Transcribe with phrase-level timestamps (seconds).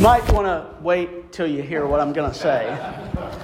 [0.00, 2.74] You might want to wait till you hear what I'm going to say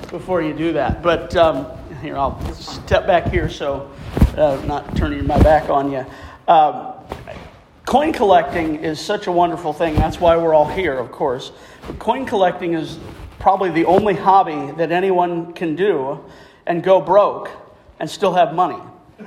[0.08, 1.02] before you do that.
[1.02, 1.66] But um,
[2.00, 3.90] here, I'll step back here so
[4.38, 6.06] uh, not turning my back on you.
[6.48, 6.94] Um,
[7.84, 9.96] coin collecting is such a wonderful thing.
[9.96, 11.52] That's why we're all here, of course.
[11.86, 12.98] But coin collecting is
[13.38, 16.24] probably the only hobby that anyone can do
[16.64, 17.50] and go broke
[18.00, 18.82] and still have money.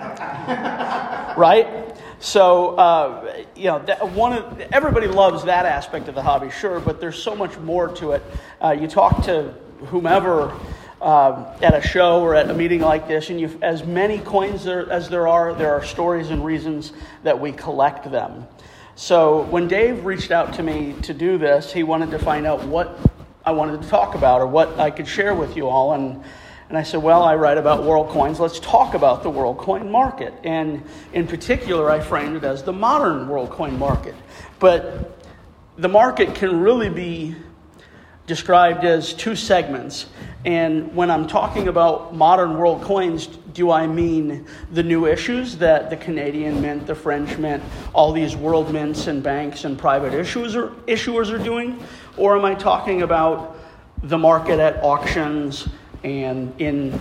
[1.37, 1.95] right?
[2.21, 3.79] So, uh, you know,
[4.13, 7.87] one of, everybody loves that aspect of the hobby, sure, but there's so much more
[7.95, 8.23] to it.
[8.61, 9.53] Uh, you talk to
[9.85, 10.51] whomever
[11.01, 14.65] um, at a show or at a meeting like this, and you, as many coins
[14.65, 16.91] there, as there are, there are stories and reasons
[17.23, 18.45] that we collect them.
[18.95, 22.65] So, when Dave reached out to me to do this, he wanted to find out
[22.65, 22.99] what
[23.45, 25.93] I wanted to talk about or what I could share with you all.
[25.93, 26.21] And
[26.69, 28.39] and I said, Well, I write about world coins.
[28.39, 30.33] Let's talk about the world coin market.
[30.43, 30.83] And
[31.13, 34.15] in particular, I framed it as the modern world coin market.
[34.59, 35.19] But
[35.77, 37.35] the market can really be
[38.27, 40.05] described as two segments.
[40.45, 45.89] And when I'm talking about modern world coins, do I mean the new issues that
[45.89, 50.55] the Canadian Mint, the French Mint, all these world mints and banks and private issuers
[50.55, 51.83] are, issuers are doing?
[52.15, 53.57] Or am I talking about
[54.03, 55.67] the market at auctions
[56.03, 56.97] and in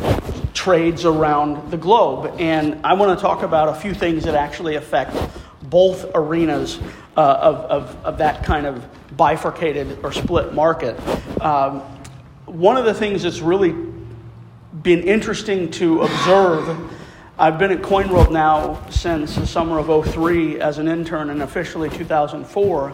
[0.55, 2.35] trades around the globe.
[2.39, 5.17] And I want to talk about a few things that actually affect
[5.63, 6.79] both arenas
[7.17, 8.85] uh, of, of, of, that kind of
[9.17, 10.99] bifurcated or split market.
[11.43, 11.81] Um,
[12.47, 13.75] one of the things that's really
[14.83, 16.93] been interesting to observe.
[17.39, 21.89] I've been at CoinWorld now since the summer of 03 as an intern and officially
[21.91, 22.93] 2004.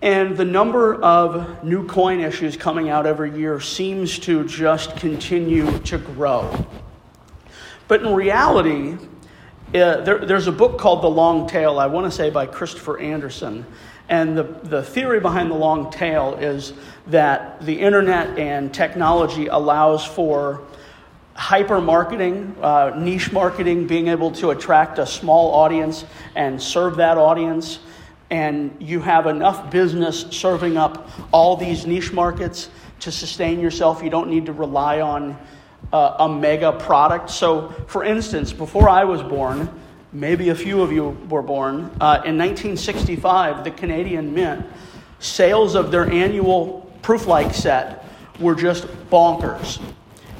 [0.00, 5.78] And the number of new coin issues coming out every year seems to just continue
[5.80, 6.66] to grow.
[7.88, 8.96] But in reality,
[9.74, 12.98] uh, there, there's a book called The Long Tail, I want to say by Christopher
[12.98, 13.66] Anderson.
[14.08, 16.72] And the, the theory behind the long tail is
[17.08, 20.62] that the internet and technology allows for
[21.34, 27.18] hyper marketing, uh, niche marketing, being able to attract a small audience and serve that
[27.18, 27.80] audience
[28.30, 32.68] and you have enough business serving up all these niche markets
[33.00, 34.02] to sustain yourself.
[34.02, 35.38] You don't need to rely on
[35.92, 37.30] uh, a mega product.
[37.30, 39.70] So, for instance, before I was born,
[40.12, 44.66] maybe a few of you were born, uh, in 1965, the Canadian Mint,
[45.20, 48.04] sales of their annual proof like set
[48.38, 49.80] were just bonkers.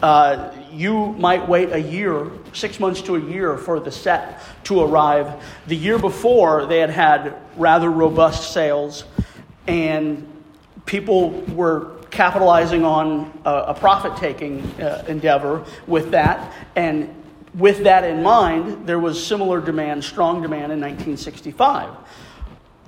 [0.03, 4.81] Uh, you might wait a year, six months to a year, for the set to
[4.81, 5.43] arrive.
[5.67, 9.05] The year before, they had had rather robust sales,
[9.67, 10.27] and
[10.87, 16.53] people were capitalizing on a, a profit taking uh, endeavor with that.
[16.77, 17.15] And
[17.55, 21.91] with that in mind, there was similar demand, strong demand in 1965.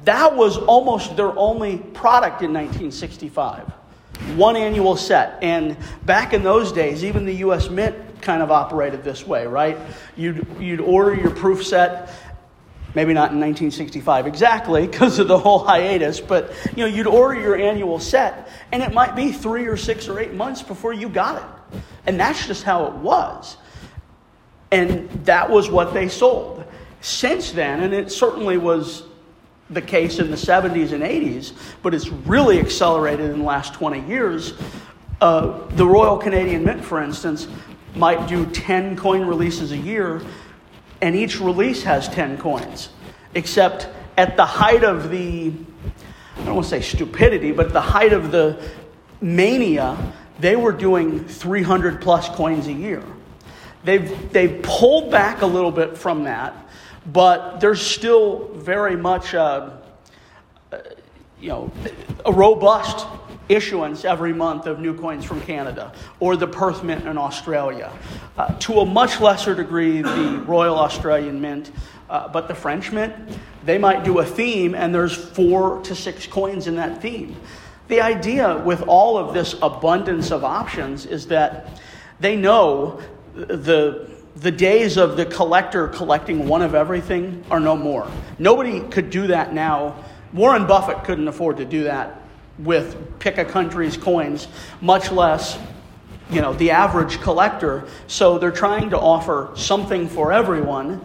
[0.05, 3.71] That was almost their only product in 1965
[4.37, 5.43] one annual set.
[5.43, 7.69] And back in those days, even the U.S.
[7.69, 9.79] Mint kind of operated this way, right?
[10.17, 12.11] You'd, you'd order your proof set,
[12.95, 17.41] maybe not in 1965 exactly because of the whole hiatus, but you know, you'd order
[17.41, 21.09] your annual set, and it might be three or six or eight months before you
[21.09, 21.81] got it.
[22.07, 23.57] And that's just how it was.
[24.73, 26.65] And that was what they sold.
[27.01, 29.05] Since then, and it certainly was
[29.71, 31.53] the case in the 70s and 80s,
[31.83, 34.55] but it's really accelerated in the last 20 years.
[35.21, 37.47] Uh, the Royal Canadian Mint, for instance,
[37.95, 40.23] might do 10 coin releases a year,
[41.01, 42.91] and each release has 10 coins.
[43.35, 45.53] Except at the height of the,
[46.39, 48.63] I don't want to say stupidity, but the height of the
[49.21, 49.97] mania,
[50.39, 53.03] they were doing 300 plus coins a year.
[53.85, 56.55] They've, they've pulled back a little bit from that
[57.07, 59.81] but there's still very much a,
[61.41, 61.73] you know,
[62.25, 63.07] a robust
[63.51, 67.93] issuance every month of new coins from Canada or the Perth Mint in Australia.
[68.39, 71.73] Uh, to a much lesser degree, the Royal Australian Mint,
[72.09, 73.15] uh, but the French Mint,
[73.65, 77.37] they might do a theme and there's four to six coins in that theme.
[77.89, 81.81] The idea with all of this abundance of options is that
[82.21, 83.01] they know
[83.35, 88.11] the the days of the collector collecting one of everything are no more.
[88.39, 90.03] Nobody could do that now.
[90.33, 92.20] Warren Buffett couldn't afford to do that
[92.65, 94.49] with pick a country's coins,
[94.81, 95.59] much less
[96.31, 97.87] you know the average collector.
[98.07, 101.05] So they're trying to offer something for everyone.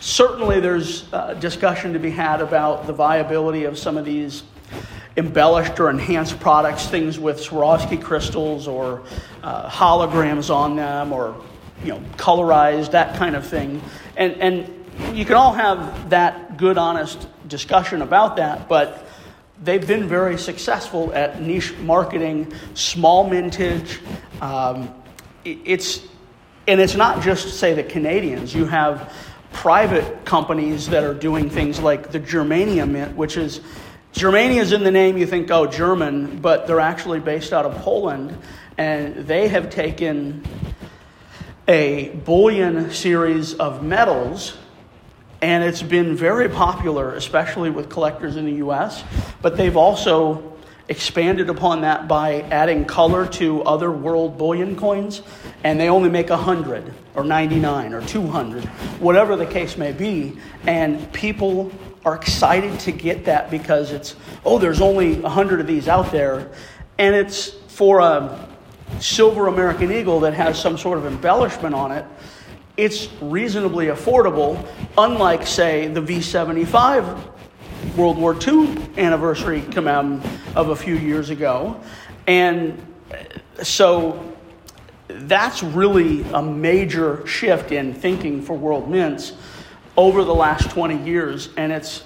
[0.00, 4.42] Certainly, there's uh, discussion to be had about the viability of some of these
[5.16, 9.02] embellished or enhanced products, things with Swarovski crystals or
[9.42, 11.34] uh, holograms on them, or
[11.82, 13.82] you know, colorized, that kind of thing.
[14.16, 19.07] And, and you can all have that good, honest discussion about that, but
[19.62, 24.00] they've been very successful at niche marketing, small mintage.
[24.40, 24.94] Um,
[25.44, 26.02] it's
[26.66, 28.54] and it's not just say the Canadians.
[28.54, 29.12] You have
[29.52, 33.60] private companies that are doing things like the Germania mint, which is
[34.12, 35.16] Germania is in the name.
[35.16, 38.36] You think oh German, but they're actually based out of Poland,
[38.76, 40.44] and they have taken
[41.66, 44.56] a bullion series of metals
[45.40, 49.04] and it's been very popular, especially with collectors in the US.
[49.40, 50.56] But they've also
[50.88, 55.22] expanded upon that by adding color to other world bullion coins,
[55.62, 58.64] and they only make 100 or 99 or 200,
[59.00, 60.38] whatever the case may be.
[60.66, 61.70] And people
[62.04, 66.50] are excited to get that because it's, oh, there's only 100 of these out there.
[66.96, 68.48] And it's for a
[68.98, 72.04] silver American Eagle that has some sort of embellishment on it
[72.78, 74.64] it's reasonably affordable,
[74.96, 77.26] unlike, say, the V 75
[77.96, 81.78] World War II anniversary commem of a few years ago.
[82.28, 82.80] And
[83.10, 84.32] uh, so
[85.08, 89.32] that's really a major shift in thinking for world mints
[89.96, 91.48] over the last 20 years.
[91.56, 92.04] And it's,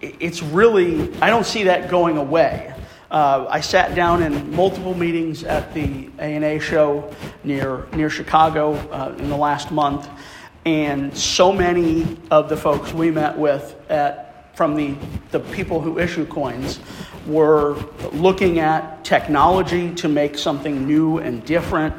[0.00, 2.74] it's really, I don't see that going away.
[3.10, 7.12] Uh, I sat down in multiple meetings at the ANA show
[7.42, 10.08] near, near Chicago uh, in the last month,
[10.64, 14.94] and so many of the folks we met with at, from the,
[15.32, 16.78] the people who issue coins
[17.26, 17.74] were
[18.12, 21.92] looking at technology to make something new and different.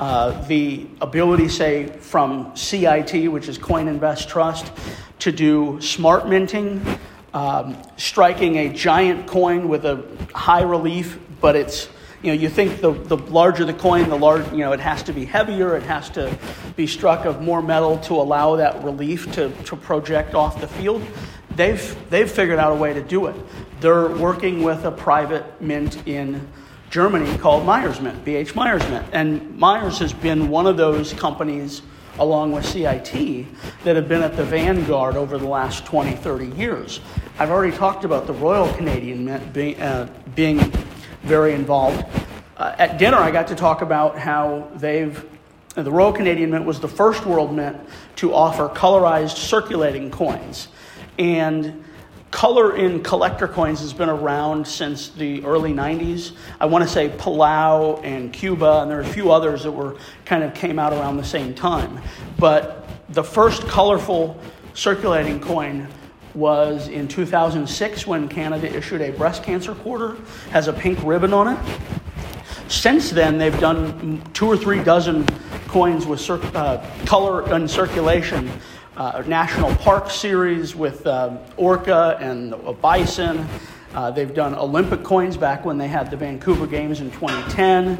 [0.00, 4.72] Uh, the ability, say, from CIT, which is Coin Invest Trust,
[5.20, 6.84] to do smart minting
[7.36, 10.02] um, striking a giant coin with a
[10.34, 11.90] high relief, but it's
[12.22, 15.02] you know you think the, the larger the coin, the large you know it has
[15.02, 16.36] to be heavier, it has to
[16.76, 21.02] be struck of more metal to allow that relief to, to project off the field.
[21.50, 23.36] They've they've figured out a way to do it.
[23.80, 26.48] They're working with a private mint in
[26.88, 31.82] Germany called Mayer's Mint, BH Mayer's Mint, and Mayer's has been one of those companies
[32.18, 33.46] along with CIT
[33.84, 37.00] that have been at the vanguard over the last 20, 30 years.
[37.38, 40.58] I've already talked about the Royal Canadian Mint being, uh, being
[41.22, 42.04] very involved.
[42.56, 45.24] Uh, at dinner, I got to talk about how they've,
[45.74, 47.76] the Royal Canadian Mint was the first world mint
[48.16, 50.68] to offer colorized circulating coins.
[51.18, 51.84] And
[52.30, 56.32] color in collector coins has been around since the early 90s.
[56.60, 59.96] I want to say Palau and Cuba, and there are a few others that were
[60.24, 62.00] kind of came out around the same time.
[62.38, 64.38] But the first colorful
[64.74, 65.88] circulating coin
[66.34, 70.16] was in 2006 when Canada issued a breast cancer quarter,
[70.50, 71.58] has a pink ribbon on it.
[72.68, 75.24] Since then, they've done two or three dozen
[75.68, 78.50] coins with cir- uh, color in circulation
[78.96, 83.46] uh, national park series with uh, orca and a bison.
[83.94, 87.98] Uh, they've done Olympic coins back when they had the Vancouver Games in 2010.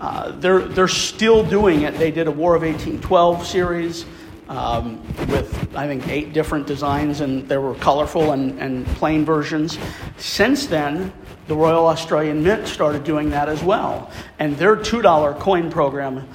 [0.00, 1.94] Uh, they're, they're still doing it.
[1.98, 4.06] They did a War of 1812 series
[4.48, 9.78] um, with, I think, eight different designs, and there were colorful and, and plain versions.
[10.16, 11.12] Since then,
[11.46, 14.10] the Royal Australian Mint started doing that as well.
[14.38, 16.28] And their $2 coin program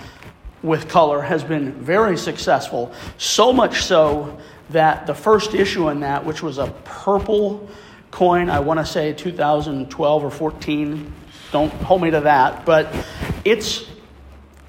[0.65, 4.37] with color has been very successful, so much so
[4.71, 7.69] that the first issue in that, which was a purple
[8.09, 11.13] coin, I want to say 2012 or 14,
[11.51, 12.93] don't hold me to that, but
[13.43, 13.85] it's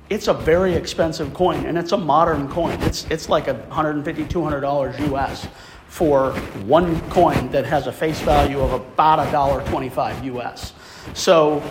[0.09, 2.81] it's a very expensive coin and it's a modern coin.
[2.83, 4.65] It's it's like a 150 200
[5.13, 5.49] US
[5.89, 6.33] for
[6.67, 10.75] one coin that has a face value of about a dollar 25 US.
[11.15, 11.63] So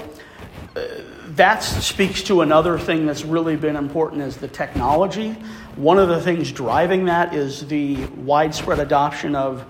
[0.75, 0.82] uh,
[1.36, 5.32] that speaks to another thing that's really been important is the technology.
[5.75, 9.65] One of the things driving that is the widespread adoption of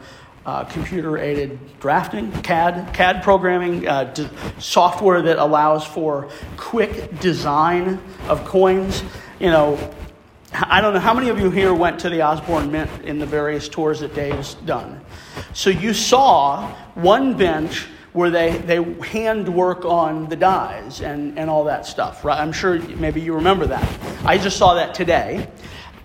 [0.45, 4.29] uh, computer aided drafting, CAD, CAD programming, uh, d-
[4.59, 9.03] software that allows for quick design of coins.
[9.39, 9.93] You know,
[10.53, 13.25] I don't know how many of you here went to the Osborne Mint in the
[13.25, 15.01] various tours that Dave's done.
[15.53, 21.49] So you saw one bench where they, they hand work on the dies and, and
[21.49, 22.39] all that stuff, right?
[22.39, 24.25] I'm sure maybe you remember that.
[24.25, 25.49] I just saw that today,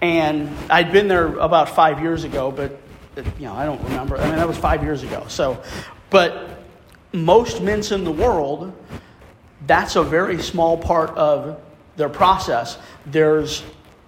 [0.01, 2.81] and I'd been there about five years ago, but
[3.17, 4.17] uh, you know, I don't remember.
[4.17, 5.25] I mean, that was five years ago.
[5.29, 5.63] So,
[6.11, 6.65] but
[7.13, 8.73] most mints in the world,
[9.69, 11.63] that's a very small part of
[11.95, 12.77] their process.
[13.07, 13.63] There's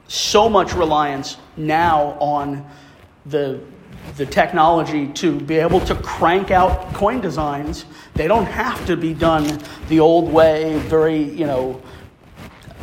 [0.09, 2.69] so much reliance now on
[3.27, 3.61] the
[4.17, 7.85] the technology to be able to crank out coin designs.
[8.15, 11.83] They don't have to be done the old way, very, you know,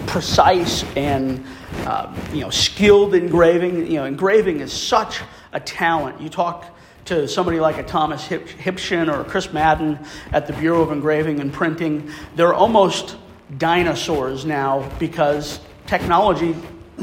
[0.07, 1.45] precise and,
[1.85, 3.87] uh, you know, skilled engraving.
[3.87, 5.21] You know, engraving is such
[5.53, 6.19] a talent.
[6.19, 6.65] You talk
[7.05, 9.99] to somebody like a Thomas Hipschen or Chris Madden
[10.31, 12.11] at the Bureau of Engraving and Printing.
[12.35, 13.17] They're almost
[13.57, 16.55] dinosaurs now because technology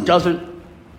[0.04, 0.40] doesn't,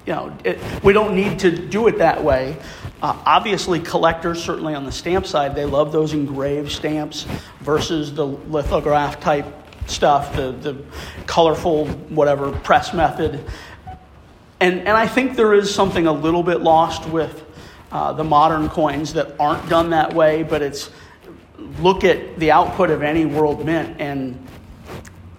[0.05, 2.57] you know, it, we don't need to do it that way.
[3.01, 7.27] Uh, obviously, collectors, certainly on the stamp side, they love those engraved stamps
[7.59, 9.45] versus the lithograph type
[9.85, 10.83] stuff, the, the
[11.27, 13.43] colorful, whatever, press method.
[14.59, 17.45] And, and I think there is something a little bit lost with
[17.91, 20.89] uh, the modern coins that aren't done that way, but it's
[21.79, 24.43] look at the output of any world mint, and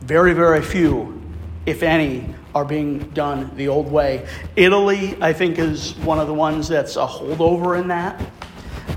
[0.01, 1.21] very, very few,
[1.67, 4.27] if any, are being done the old way.
[4.57, 8.21] Italy, I think, is one of the ones that's a holdover in that.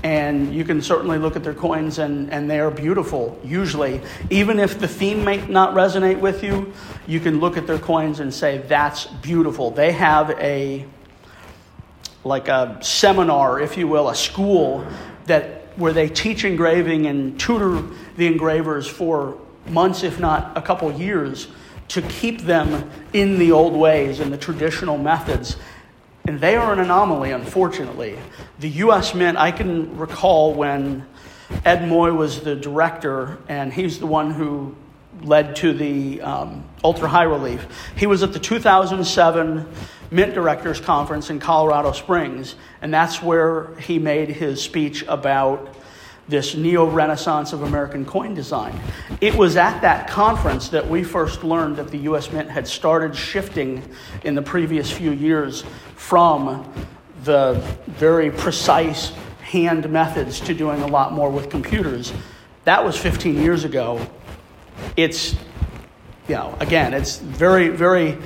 [0.02, 4.00] And you can certainly look at their coins, and, and they are beautiful, usually.
[4.30, 6.72] Even if the theme may not resonate with you,
[7.06, 9.70] you can look at their coins and say, that's beautiful.
[9.70, 10.84] They have a,
[12.24, 14.84] like a seminar, if you will, a school
[15.26, 19.38] that where they teach engraving and tutor the engravers for
[19.68, 21.46] months, if not a couple years,
[21.88, 25.56] to keep them in the old ways and the traditional methods.
[26.24, 28.18] And they are an anomaly, unfortunately.
[28.60, 29.14] The U.S.
[29.14, 31.06] Mint, I can recall when
[31.64, 34.76] Ed Moy was the director, and he's the one who
[35.22, 37.66] led to the um, ultra high relief.
[37.96, 39.68] He was at the 2007
[40.10, 45.74] Mint Directors Conference in Colorado Springs, and that's where he made his speech about
[46.28, 48.78] this neo renaissance of American coin design.
[49.20, 53.14] It was at that conference that we first learned that the US Mint had started
[53.16, 53.82] shifting
[54.24, 55.64] in the previous few years
[55.96, 56.72] from
[57.24, 57.54] the
[57.86, 62.12] very precise hand methods to doing a lot more with computers.
[62.64, 64.06] That was 15 years ago.
[64.96, 65.34] It's,
[66.28, 68.16] you know, again, it's very, very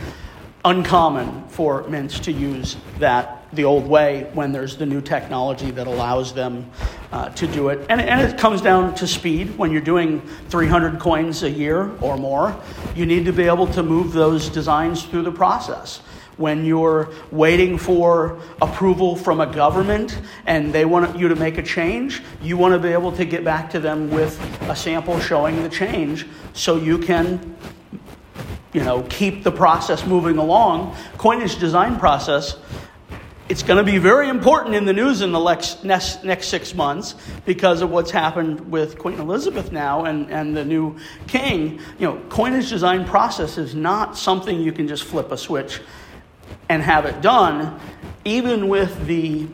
[0.64, 5.86] uncommon for mints to use that the old way when there's the new technology that
[5.86, 6.70] allows them
[7.12, 7.86] uh, to do it.
[7.88, 9.56] And, and it comes down to speed.
[9.56, 12.58] When you're doing 300 coins a year or more,
[12.94, 15.98] you need to be able to move those designs through the process.
[16.36, 21.62] When you're waiting for approval from a government and they want you to make a
[21.62, 24.38] change, you want to be able to get back to them with
[24.68, 27.56] a sample showing the change so you can
[28.74, 30.94] you know, keep the process moving along.
[31.16, 32.58] Coinage design process
[33.48, 37.14] it's going to be very important in the news in the next, next, six months
[37.44, 40.96] because of what's happened with Queen Elizabeth now and, and the new
[41.28, 41.78] king.
[41.98, 45.80] You know, coinage design process is not something you can just flip a switch
[46.68, 47.78] and have it done,
[48.24, 49.46] even with the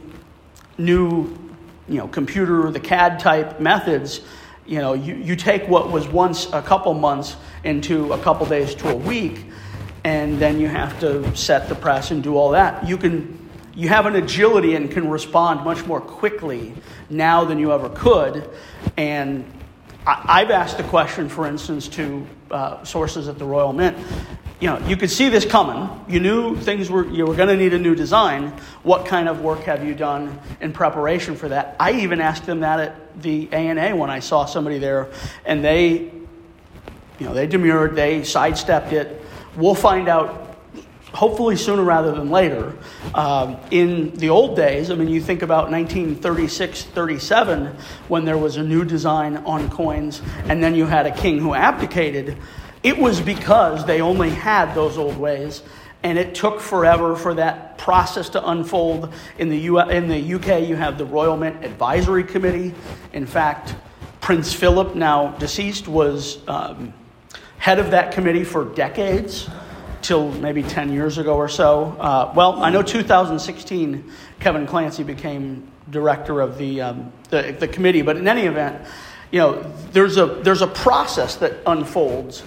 [0.78, 1.38] new
[1.86, 4.22] you know, computer, the CAD type methods.
[4.64, 8.74] You know, you, you take what was once a couple months into a couple days
[8.76, 9.44] to a week,
[10.04, 12.88] and then you have to set the press and do all that.
[12.88, 13.41] You can
[13.74, 16.74] you have an agility and can respond much more quickly
[17.08, 18.48] now than you ever could.
[18.96, 19.50] And
[20.06, 23.96] I, have asked the question, for instance, to uh, sources at the Royal Mint.
[24.60, 25.88] You know, you could see this coming.
[26.08, 28.48] You knew things were you were going to need a new design.
[28.82, 31.76] What kind of work have you done in preparation for that?
[31.80, 35.08] I even asked them that at the ANA when I saw somebody there,
[35.44, 36.12] and they,
[37.18, 39.20] you know, they demurred, they sidestepped it.
[39.56, 40.41] We'll find out
[41.12, 42.76] hopefully sooner rather than later.
[43.14, 47.76] Um, in the old days, I mean, you think about 1936 37
[48.08, 51.54] when there was a new design on coins, and then you had a king who
[51.54, 52.36] abdicated.
[52.82, 55.62] It was because they only had those old ways,
[56.02, 59.12] and it took forever for that process to unfold.
[59.38, 62.74] In the, U- in the UK, you have the Royal Mint Advisory Committee.
[63.12, 63.76] In fact,
[64.20, 66.92] Prince Philip, now deceased, was um,
[67.58, 69.48] head of that committee for decades
[70.02, 71.96] till maybe 10 years ago or so.
[71.98, 78.02] Uh, well, I know 2016, Kevin Clancy became director of the, um, the, the, committee,
[78.02, 78.86] but in any event,
[79.30, 82.42] you know, there's a, there's a process that unfolds,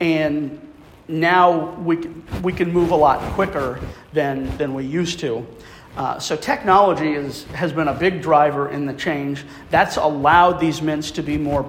[0.00, 0.60] and
[1.08, 1.96] now we,
[2.42, 3.80] we can move a lot quicker
[4.12, 5.46] than, than we used to.
[5.96, 9.44] Uh, so technology is, has been a big driver in the change.
[9.70, 11.64] That's allowed these mints to be more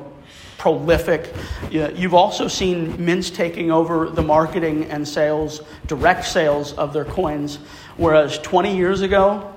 [0.62, 1.34] prolific.
[1.72, 7.58] You've also seen mints taking over the marketing and sales, direct sales of their coins,
[7.98, 9.51] whereas 20 years ago,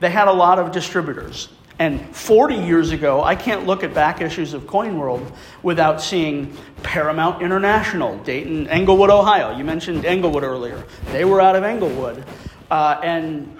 [0.00, 1.50] they had a lot of distributors.
[1.78, 5.30] And 40 years ago, I can't look at back issues of Coin World
[5.62, 9.54] without seeing Paramount International, Dayton, Englewood, Ohio.
[9.54, 10.82] You mentioned Englewood earlier.
[11.12, 12.24] They were out of Englewood.
[12.70, 13.54] Uh, and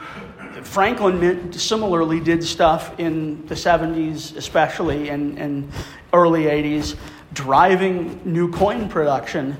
[0.63, 5.73] Franklin similarly did stuff in the 70s, especially, and, and
[6.13, 6.97] early 80s,
[7.33, 9.57] driving new coin production,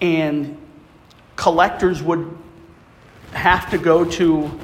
[0.00, 0.58] and
[1.36, 2.36] collectors would
[3.32, 4.58] have to go to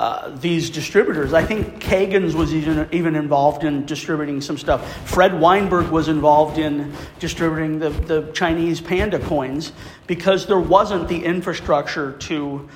[0.00, 1.34] uh, these distributors.
[1.34, 5.06] I think Kagin's was even, even involved in distributing some stuff.
[5.06, 9.72] Fred Weinberg was involved in distributing the, the Chinese panda coins
[10.06, 12.66] because there wasn't the infrastructure to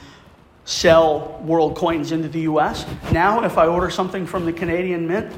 [0.65, 2.87] sell world coins into the US.
[3.13, 5.33] Now, if I order something from the Canadian Mint,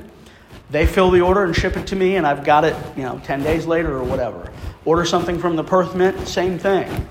[0.71, 3.21] they fill the order and ship it to me, and I've got it, you know,
[3.25, 4.53] 10 days later or whatever.
[4.85, 7.09] Order something from the Perth Mint, same thing.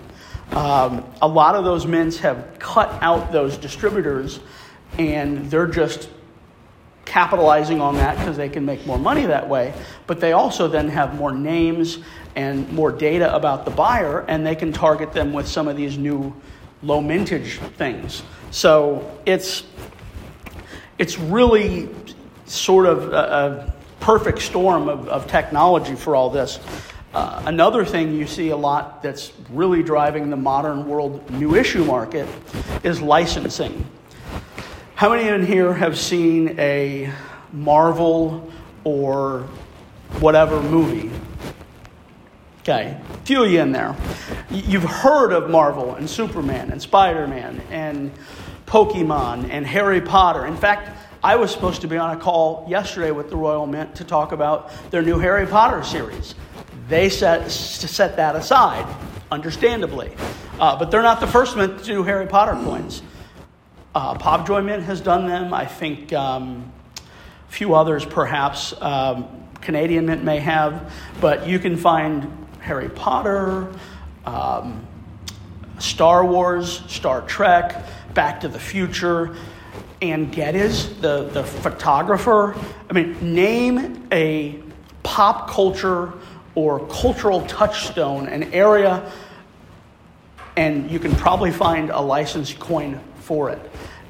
[0.51, 4.39] Um, a lot of those mints have cut out those distributors
[4.97, 6.09] and they're just
[7.05, 9.73] capitalizing on that because they can make more money that way.
[10.07, 11.99] But they also then have more names
[12.35, 15.97] and more data about the buyer, and they can target them with some of these
[15.97, 16.35] new
[16.85, 18.21] low mintage things.
[18.51, 19.63] So it's
[20.97, 21.89] it's really
[22.45, 26.59] sort of a, a perfect storm of, of, technology for all this.
[27.13, 31.83] Uh, another thing you see a lot that's really driving the modern world new issue
[31.83, 32.27] market
[32.83, 33.85] is licensing.
[34.93, 37.11] How many in here have seen a
[37.51, 38.51] Marvel
[38.83, 39.41] or
[40.19, 41.11] whatever movie?
[42.67, 43.95] Okay, a few of you in there.
[44.49, 48.11] You've heard of Marvel and Superman and Spider Man and
[48.65, 50.47] Pokemon and Harry Potter.
[50.47, 50.89] In fact,
[51.23, 54.31] I was supposed to be on a call yesterday with the Royal Mint to talk
[54.31, 56.33] about their new Harry Potter series.
[56.89, 58.91] They set, set that aside,
[59.29, 60.11] understandably.
[60.59, 63.03] Uh, but they're not the first mint to do Harry Potter coins.
[63.93, 65.53] Uh, Pobjoy Mint has done them.
[65.53, 68.73] I think um, a few others, perhaps.
[68.81, 69.27] Um,
[69.61, 70.91] Canadian Mint may have.
[71.21, 73.71] But you can find Harry Potter,
[74.25, 74.83] um,
[75.77, 79.35] Star Wars, Star Trek, Back to the Future,
[80.01, 82.55] and Geddes, the, the photographer.
[82.89, 84.59] I mean, name a
[85.03, 86.13] pop culture
[86.55, 89.11] or cultural touchstone, an area,
[90.57, 93.59] and you can probably find a licensed coin for it.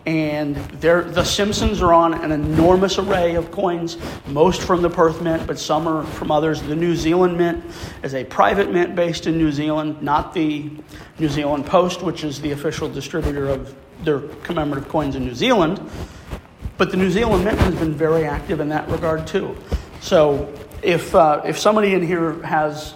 [0.06, 3.98] And the Simpsons are on an enormous array of coins,
[4.28, 6.62] most from the Perth Mint, but some are from others.
[6.62, 7.64] The New Zealand Mint
[8.04, 10.70] is a private mint based in New Zealand, not the
[11.18, 15.82] New Zealand Post, which is the official distributor of their commemorative coins in New Zealand.
[16.78, 19.58] But the New Zealand Mint has been very active in that regard too.
[20.02, 20.54] So
[20.84, 22.94] if, uh, if somebody in here has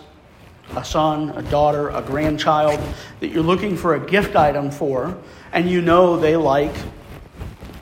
[0.76, 2.80] a son, a daughter, a grandchild
[3.20, 5.18] that you're looking for a gift item for,
[5.52, 6.76] and you know they like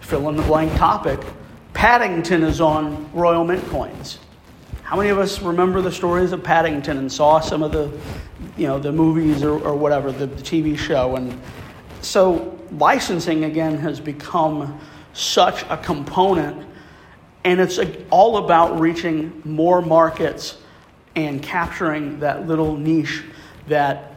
[0.07, 1.19] fill in the blank topic,
[1.73, 4.19] Paddington is on Royal Mint coins.
[4.83, 7.91] How many of us remember the stories of Paddington and saw some of the,
[8.55, 11.17] you know, the movies or, or whatever, the, the TV show?
[11.17, 11.37] And
[11.99, 14.79] so licensing again has become
[15.11, 16.65] such a component,
[17.43, 17.77] and it's
[18.09, 20.57] all about reaching more markets
[21.17, 23.25] and capturing that little niche
[23.67, 24.13] that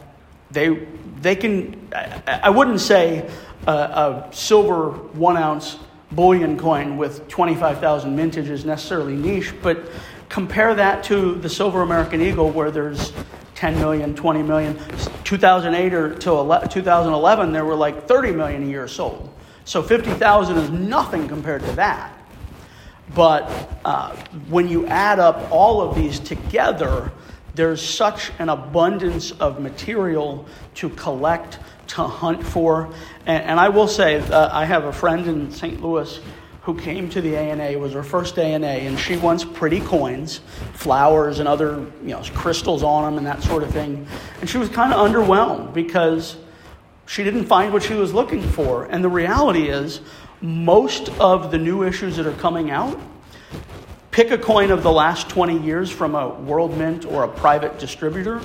[0.51, 0.87] they
[1.19, 1.89] they can.
[1.93, 3.29] I, I wouldn't say
[3.67, 5.77] a, a silver one ounce
[6.11, 9.89] bullion coin with 25,000 mintage is necessarily niche, but
[10.29, 13.13] compare that to the silver American Eagle where there's
[13.55, 14.79] 10 million, 20 million.
[15.23, 19.31] 2008 or to 2011, there were like 30 million a year sold.
[19.65, 22.17] So 50,000 is nothing compared to that.
[23.13, 23.51] But
[23.85, 24.15] uh,
[24.49, 27.11] when you add up all of these together,
[27.53, 30.45] there's such an abundance of material
[30.75, 31.59] to collect,
[31.91, 32.93] to hunt for.
[33.25, 35.81] And, and I will say, uh, I have a friend in St.
[35.81, 36.19] Louis
[36.63, 40.41] who came to the ANA, it was her first ANA, and she wants pretty coins,
[40.73, 44.05] flowers and other you know, crystals on them and that sort of thing.
[44.41, 46.37] And she was kind of underwhelmed because
[47.07, 48.85] she didn't find what she was looking for.
[48.85, 50.01] And the reality is,
[50.39, 52.99] most of the new issues that are coming out
[54.11, 57.79] Pick a coin of the last 20 years from a world mint or a private
[57.79, 58.41] distributor.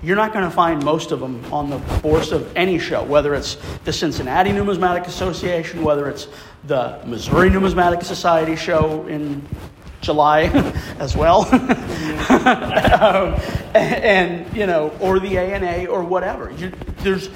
[0.00, 3.34] You're not going to find most of them on the force of any show, whether
[3.34, 6.28] it's the Cincinnati Numismatic Association, whether it's
[6.64, 9.44] the Missouri Numismatic Society show in
[10.00, 10.42] July
[11.00, 11.46] as well,
[12.30, 13.40] um,
[13.74, 16.52] and, you know, or the ANA or whatever.
[16.52, 17.28] You, there's,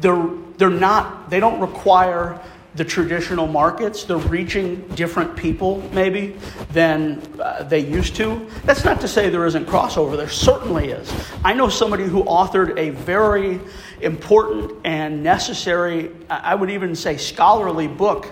[0.00, 2.40] they're, they're not, they don't require
[2.74, 4.04] the traditional markets.
[4.04, 6.36] They're reaching different people, maybe,
[6.72, 8.46] than uh, they used to.
[8.64, 11.12] That's not to say there isn't crossover, there certainly is.
[11.44, 13.60] I know somebody who authored a very
[14.00, 18.28] important and necessary, I would even say scholarly book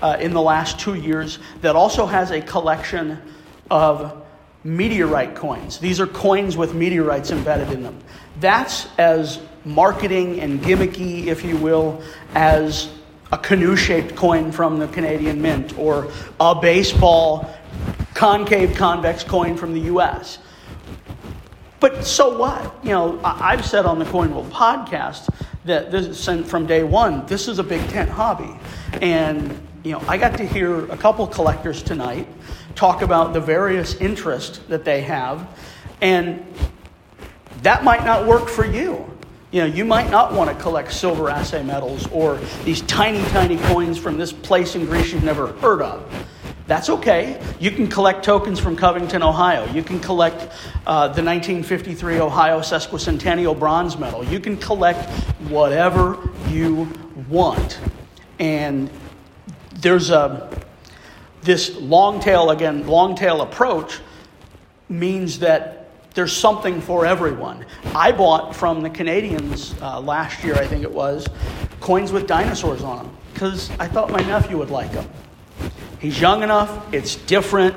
[0.00, 3.20] uh, in the last two years that also has a collection
[3.70, 4.22] of
[4.64, 5.78] meteorite coins.
[5.78, 7.98] These are coins with meteorites embedded in them.
[8.40, 12.00] That's as marketing and gimmicky, if you will,
[12.34, 12.90] as
[13.32, 17.52] a canoe shaped coin from the Canadian Mint or a baseball
[18.14, 20.38] concave convex coin from the US.
[21.80, 22.76] But so what?
[22.84, 27.48] You know, I've said on the Coin World podcast that this from day one, this
[27.48, 28.56] is a big tent hobby.
[29.00, 29.50] And
[29.82, 32.28] you know, I got to hear a couple collectors tonight
[32.74, 35.48] talk about the various interests that they have,
[36.00, 36.46] and
[37.62, 39.08] that might not work for you.
[39.52, 43.58] You know, you might not want to collect silver assay metals or these tiny, tiny
[43.58, 46.10] coins from this place in Greece you've never heard of.
[46.66, 47.38] That's okay.
[47.60, 49.70] You can collect tokens from Covington, Ohio.
[49.72, 50.40] You can collect
[50.86, 54.24] uh, the 1953 Ohio sesquicentennial bronze medal.
[54.24, 55.10] You can collect
[55.50, 56.16] whatever
[56.48, 56.88] you
[57.28, 57.78] want.
[58.38, 58.88] And
[59.74, 60.48] there's a
[61.42, 63.98] this long tail again, long tail approach
[64.88, 65.81] means that
[66.14, 67.64] there's something for everyone.
[67.94, 71.26] I bought from the Canadians uh, last year, I think it was,
[71.80, 75.08] coins with dinosaurs on them because I thought my nephew would like them.
[75.98, 77.76] He's young enough, it's different,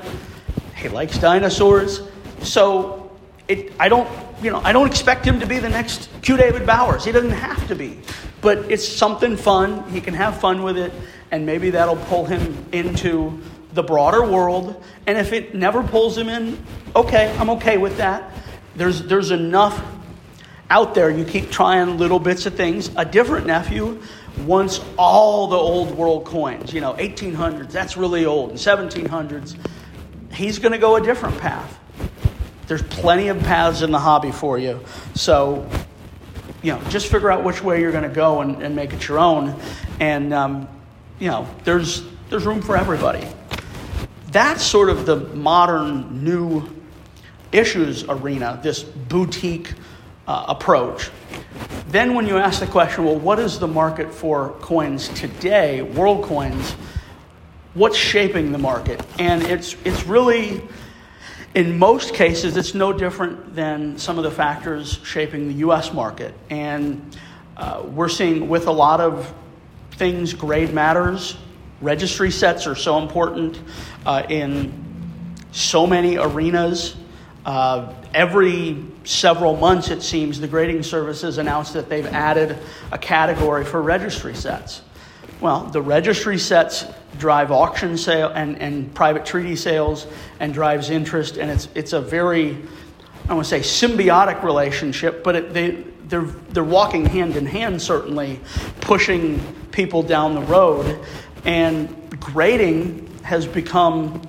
[0.76, 2.02] he likes dinosaurs.
[2.42, 3.10] So
[3.48, 4.08] it, I don't,
[4.42, 7.04] you know, I don't expect him to be the next Q David Bowers.
[7.04, 8.00] He doesn't have to be.
[8.40, 9.88] But it's something fun.
[9.90, 10.92] He can have fun with it,
[11.30, 13.40] and maybe that'll pull him into
[13.72, 14.82] the broader world.
[15.06, 16.62] And if it never pulls him in,
[16.96, 18.32] okay, I'm okay with that.
[18.74, 19.84] There's, there's enough
[20.70, 21.10] out there.
[21.10, 22.90] You keep trying little bits of things.
[22.96, 24.00] A different nephew
[24.44, 29.56] wants all the old world coins, you know, 1800s, that's really old, and 1700s.
[30.32, 31.78] He's going to go a different path.
[32.66, 34.80] There's plenty of paths in the hobby for you.
[35.14, 35.68] So,
[36.62, 39.06] you know, just figure out which way you're going to go and, and make it
[39.06, 39.58] your own.
[40.00, 40.68] And, um,
[41.18, 43.26] you know, there's, there's room for everybody.
[44.32, 46.75] That's sort of the modern new
[47.56, 49.72] issues arena, this boutique
[50.26, 51.10] uh, approach.
[51.88, 56.24] Then, when you ask the question, well, what is the market for coins today, world
[56.24, 56.72] coins?
[57.74, 59.04] What's shaping the market?
[59.18, 60.62] And it's, it's really,
[61.54, 66.34] in most cases, it's no different than some of the factors shaping the US market.
[66.50, 67.16] And
[67.56, 69.32] uh, we're seeing with a lot of
[69.92, 71.36] things, grade matters.
[71.80, 73.60] Registry sets are so important
[74.04, 74.72] uh, in
[75.52, 76.96] so many arenas.
[77.46, 82.58] Uh, every several months, it seems, the grading services announce that they've added
[82.90, 84.82] a category for registry sets.
[85.40, 86.86] Well, the registry sets
[87.18, 90.08] drive auction sale and, and private treaty sales
[90.40, 92.58] and drives interest, and it's, it's a very,
[93.28, 97.80] I want to say, symbiotic relationship, but it, they, they're, they're walking hand in hand,
[97.80, 98.40] certainly,
[98.80, 100.98] pushing people down the road.
[101.44, 104.20] And grading has become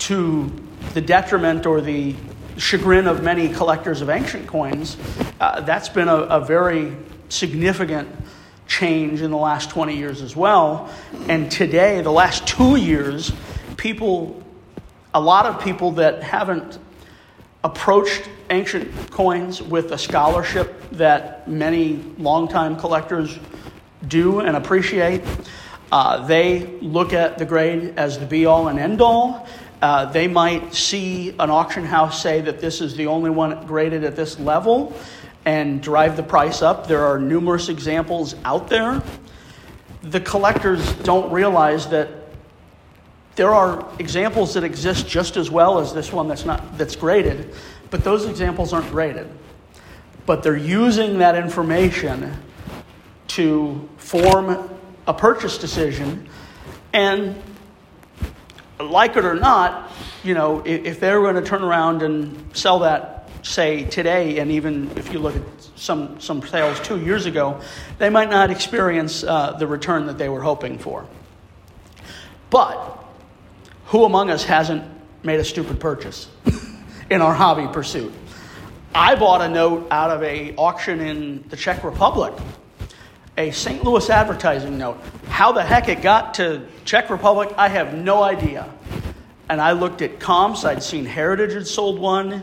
[0.00, 0.52] to
[0.92, 2.14] the detriment or the
[2.62, 4.96] chagrin of many collectors of ancient coins.
[5.40, 6.96] Uh, that's been a, a very
[7.28, 8.08] significant
[8.68, 10.88] change in the last 20 years as well.
[11.26, 13.32] And today, the last two years,
[13.76, 14.40] people,
[15.12, 16.78] a lot of people that haven't
[17.64, 23.40] approached ancient coins with a scholarship that many longtime collectors
[24.06, 25.22] do and appreciate.
[25.90, 29.48] Uh, they look at the grade as the be all and end all.
[29.82, 34.04] Uh, they might see an auction house say that this is the only one graded
[34.04, 34.96] at this level
[35.44, 36.86] and drive the price up.
[36.86, 39.02] There are numerous examples out there.
[40.02, 42.08] The collectors don't realize that
[43.34, 47.52] there are examples that exist just as well as this one that's not that's graded,
[47.90, 49.28] but those examples aren't graded.
[50.26, 52.36] But they're using that information
[53.28, 54.70] to form
[55.08, 56.28] a purchase decision
[56.92, 57.42] and
[58.82, 59.90] like it or not,
[60.22, 64.50] you know, if, if they're going to turn around and sell that, say, today, and
[64.52, 65.42] even if you look at
[65.76, 67.60] some, some sales two years ago,
[67.98, 71.06] they might not experience uh, the return that they were hoping for.
[72.50, 73.02] But
[73.86, 74.84] who among us hasn't
[75.22, 76.28] made a stupid purchase
[77.10, 78.12] in our hobby pursuit?
[78.94, 82.34] I bought a note out of a auction in the Czech Republic
[83.42, 83.82] a St.
[83.82, 84.98] Louis advertising note.
[85.26, 88.72] How the heck it got to Czech Republic, I have no idea.
[89.48, 92.42] And I looked at comps, I'd seen Heritage had sold one.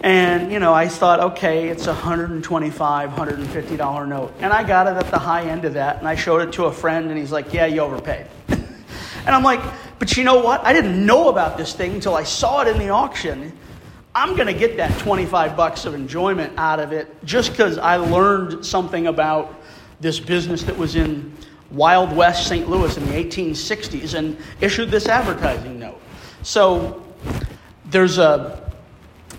[0.00, 4.34] And, you know, I thought, okay, it's a $125, $150 note.
[4.40, 5.98] And I got it at the high end of that.
[5.98, 8.26] And I showed it to a friend, and he's like, yeah, you overpaid.
[8.48, 9.60] and I'm like,
[10.00, 10.64] but you know what?
[10.64, 13.52] I didn't know about this thing until I saw it in the auction.
[14.14, 17.96] I'm going to get that 25 bucks of enjoyment out of it just because I
[17.96, 19.61] learned something about
[20.02, 21.32] this business that was in
[21.70, 22.68] Wild West St.
[22.68, 26.00] Louis in the 1860s and issued this advertising note.
[26.42, 27.02] So
[27.86, 28.60] there's a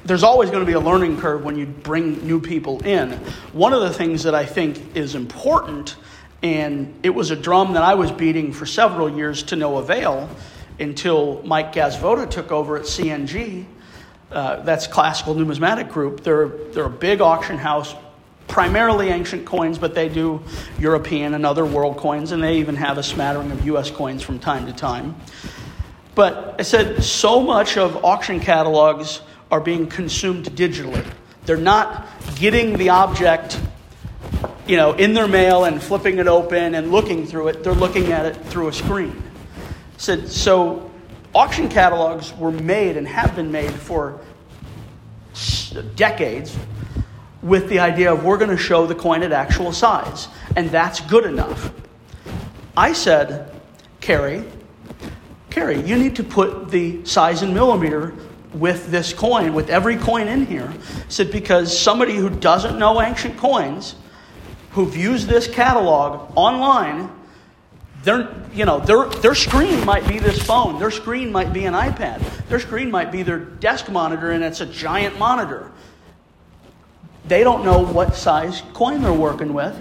[0.06, 3.12] there's always going to be a learning curve when you bring new people in.
[3.54, 5.96] One of the things that I think is important,
[6.42, 10.30] and it was a drum that I was beating for several years to no avail
[10.78, 13.66] until Mike Gasvoda took over at CNG.
[14.30, 16.22] Uh, that's Classical Numismatic Group.
[16.22, 17.96] They're, they're a big auction house
[18.48, 20.42] primarily ancient coins, but they do
[20.80, 24.40] European and other world coins, and they even have a smattering of US coins from
[24.40, 25.16] time to time.
[26.16, 31.06] But I said so much of auction catalogs are being consumed digitally.
[31.46, 33.60] They're not getting the object
[34.66, 37.64] you know, in their mail and flipping it open and looking through it.
[37.64, 39.22] They're looking at it through a screen.
[39.98, 40.90] Said so
[41.36, 44.22] auction catalogs were made and have been made for
[45.96, 46.56] decades
[47.44, 51.02] with the idea of we're going to show the coin at actual size, and that's
[51.02, 51.72] good enough.
[52.76, 53.52] I said,
[54.02, 54.44] Carrie,
[55.50, 58.16] Carrie, you need to put the size in millimeter
[58.54, 60.74] with this coin, with every coin in here.
[60.74, 63.96] I said, because somebody who doesn't know ancient coins,
[64.72, 67.10] who views this catalog online,
[68.04, 70.80] their, you know, their, their screen might be this phone.
[70.80, 72.48] Their screen might be an iPad.
[72.48, 75.72] Their screen might be their desk monitor, and it's a giant monitor.
[77.26, 79.80] They don't know what size coin they're working with.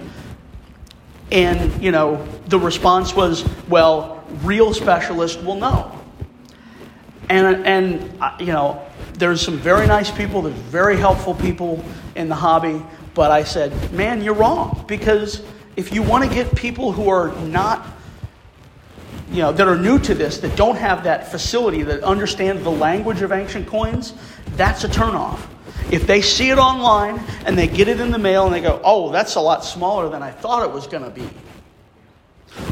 [1.30, 5.98] And, you know, the response was, well, real specialists will know.
[7.28, 11.82] And, and uh, you know, there's some very nice people, there's very helpful people
[12.14, 12.82] in the hobby,
[13.14, 14.84] but I said, man, you're wrong.
[14.86, 15.42] Because
[15.76, 17.86] if you want to get people who are not,
[19.30, 22.70] you know, that are new to this, that don't have that facility, that understand the
[22.70, 24.12] language of ancient coins,
[24.56, 25.40] that's a turnoff.
[25.90, 28.80] If they see it online and they get it in the mail and they go,
[28.84, 31.28] oh, that's a lot smaller than I thought it was going to be.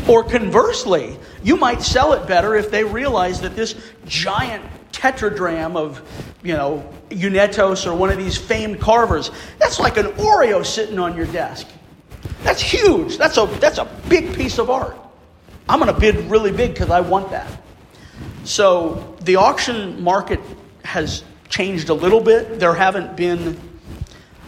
[0.08, 3.74] Or conversely, you might sell it better if they realize that this
[4.06, 6.02] giant tetradrachm of,
[6.42, 11.16] you know, Euainetos or one of these famed carvers, that's like an Oreo sitting on
[11.16, 11.66] your desk.
[12.42, 13.16] That's huge.
[13.16, 14.96] That's a, that's a big piece of art.
[15.68, 17.48] I'm going to bid really big because I want that.
[18.44, 20.40] So the auction market
[20.84, 22.58] has changed a little bit.
[22.58, 23.60] There haven't been,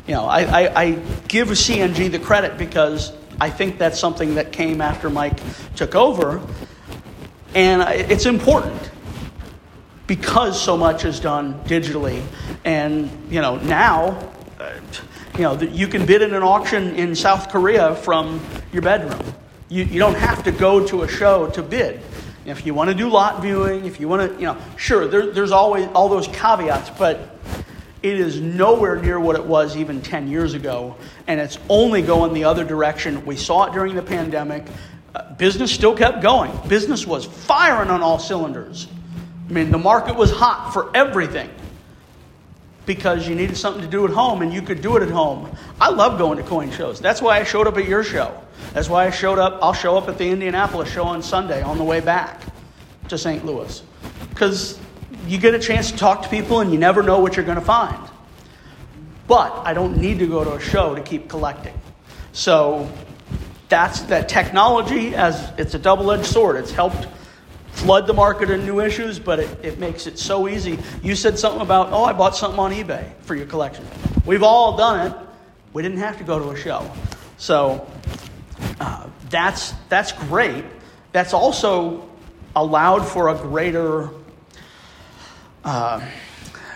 [0.06, 0.90] you know, I, I, I
[1.28, 5.38] give CNG the credit because I think that's something that came after Mike
[5.76, 6.40] took over.
[7.54, 8.90] And it's important
[10.06, 12.22] because so much is done digitally.
[12.64, 14.72] And, you know, now, uh,
[15.34, 18.40] you know, you can bid in an auction in South Korea from
[18.72, 19.20] your bedroom.
[19.68, 22.00] You, you don't have to go to a show to bid.
[22.44, 25.30] If you want to do lot viewing, if you want to, you know, sure, there,
[25.30, 27.36] there's always all those caveats, but
[28.02, 30.96] it is nowhere near what it was even 10 years ago,
[31.28, 33.24] and it's only going the other direction.
[33.24, 34.66] We saw it during the pandemic.
[35.14, 36.50] Uh, business still kept going.
[36.68, 38.88] Business was firing on all cylinders.
[39.48, 41.48] I mean, the market was hot for everything
[42.86, 45.54] because you needed something to do at home and you could do it at home.
[45.80, 47.00] I love going to coin shows.
[47.00, 48.42] That's why I showed up at your show.
[48.72, 49.58] That's why I showed up.
[49.62, 52.42] I'll show up at the Indianapolis show on Sunday on the way back
[53.08, 53.44] to St.
[53.44, 53.82] Louis
[54.30, 54.78] because
[55.26, 57.58] you get a chance to talk to people and you never know what you're going
[57.58, 57.98] to find.
[59.28, 61.78] But I don't need to go to a show to keep collecting.
[62.32, 62.90] So
[63.68, 66.56] that's that technology as it's a double-edged sword.
[66.56, 67.06] It's helped
[67.72, 70.78] flood the market in new issues, but it, it makes it so easy.
[71.02, 73.84] You said something about, oh, I bought something on eBay for your collection.
[74.24, 75.16] We've all done it.
[75.72, 76.90] We didn't have to go to a show.
[77.38, 77.86] So
[78.78, 80.64] uh, that's, that's great.
[81.12, 82.08] That's also
[82.54, 84.10] allowed for a greater
[85.64, 86.06] uh,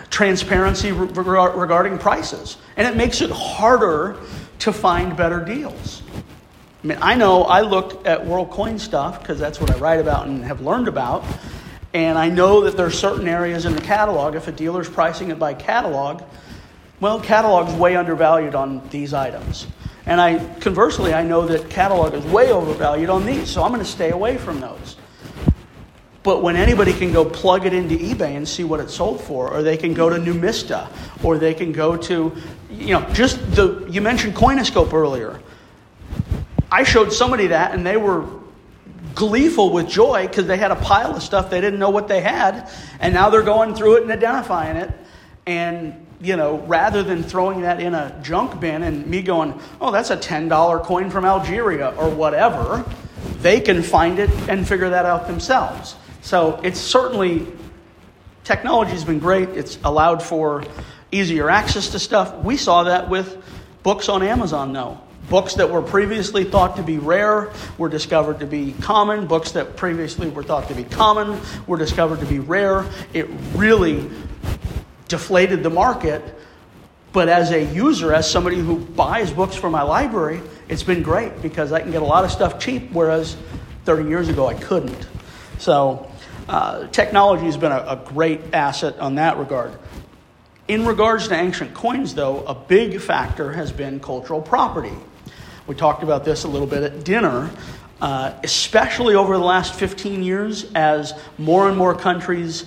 [0.09, 2.57] transparency re- regarding prices.
[2.75, 4.17] And it makes it harder
[4.59, 6.01] to find better deals.
[6.87, 9.99] I mean, I know I look at world coin stuff because that's what I write
[9.99, 11.25] about and have learned about.
[11.93, 15.29] And I know that there are certain areas in the catalog, if a dealer's pricing
[15.29, 16.23] it by catalog,
[17.01, 19.67] well, catalog's way undervalued on these items.
[20.05, 23.83] And I conversely, I know that catalog is way overvalued on these, so I'm going
[23.83, 24.95] to stay away from those.
[26.23, 29.51] But when anybody can go plug it into eBay and see what it sold for,
[29.51, 30.89] or they can go to Numista,
[31.21, 32.33] or they can go to,
[32.71, 35.41] you know, just the, you mentioned Coinoscope earlier.
[36.71, 38.25] I showed somebody that and they were
[39.15, 42.21] gleeful with joy because they had a pile of stuff they didn't know what they
[42.21, 44.91] had, and now they're going through it and identifying it.
[45.47, 49.91] And, you know, rather than throwing that in a junk bin and me going, oh,
[49.91, 52.85] that's a $10 coin from Algeria or whatever,
[53.39, 55.95] they can find it and figure that out themselves.
[56.21, 57.47] So it's certainly,
[58.43, 59.49] technology's been great.
[59.49, 60.63] It's allowed for
[61.11, 62.35] easier access to stuff.
[62.43, 63.41] We saw that with
[63.81, 65.01] books on Amazon now.
[65.29, 69.27] Books that were previously thought to be rare were discovered to be common.
[69.27, 72.85] Books that previously were thought to be common were discovered to be rare.
[73.13, 74.09] It really
[75.09, 76.23] deflated the market.
[77.11, 81.41] But as a user, as somebody who buys books for my library, it's been great
[81.41, 83.35] because I can get a lot of stuff cheap, whereas
[83.83, 85.07] 30 years ago I couldn't.
[85.59, 86.09] So
[86.47, 89.77] uh, technology has been a, a great asset on that regard.
[90.69, 94.93] In regards to ancient coins, though, a big factor has been cultural property.
[95.67, 97.51] We talked about this a little bit at dinner,
[97.99, 102.63] uh, especially over the last 15 years as more and more countries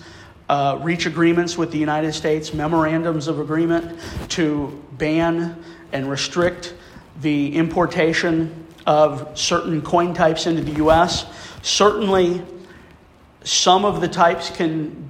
[0.51, 6.75] uh, reach agreements with the United States, memorandums of agreement to ban and restrict
[7.23, 11.25] the importation of certain coin types into the U.S.
[11.63, 12.43] Certainly,
[13.45, 15.09] some of the types can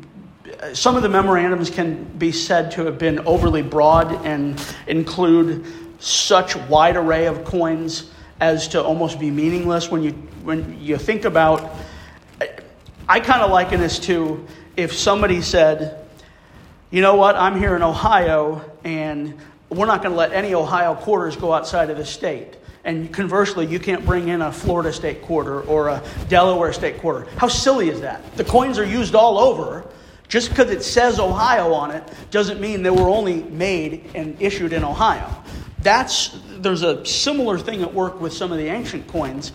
[0.75, 5.65] some of the memorandums can be said to have been overly broad and include
[6.01, 8.11] such wide array of coins
[8.41, 11.77] as to almost be meaningless when you when you think about
[13.09, 16.07] I kind of liken this to if somebody said,
[16.91, 17.35] "You know what?
[17.37, 19.37] I'm here in Ohio and
[19.69, 23.67] we're not going to let any Ohio quarters go outside of the state." And conversely,
[23.67, 27.27] you can't bring in a Florida state quarter or a Delaware state quarter.
[27.37, 28.37] How silly is that?
[28.37, 29.85] The coins are used all over.
[30.29, 34.73] Just because it says Ohio on it doesn't mean they were only made and issued
[34.73, 35.29] in Ohio.
[35.83, 39.53] That's there's a similar thing at work with some of the ancient coins.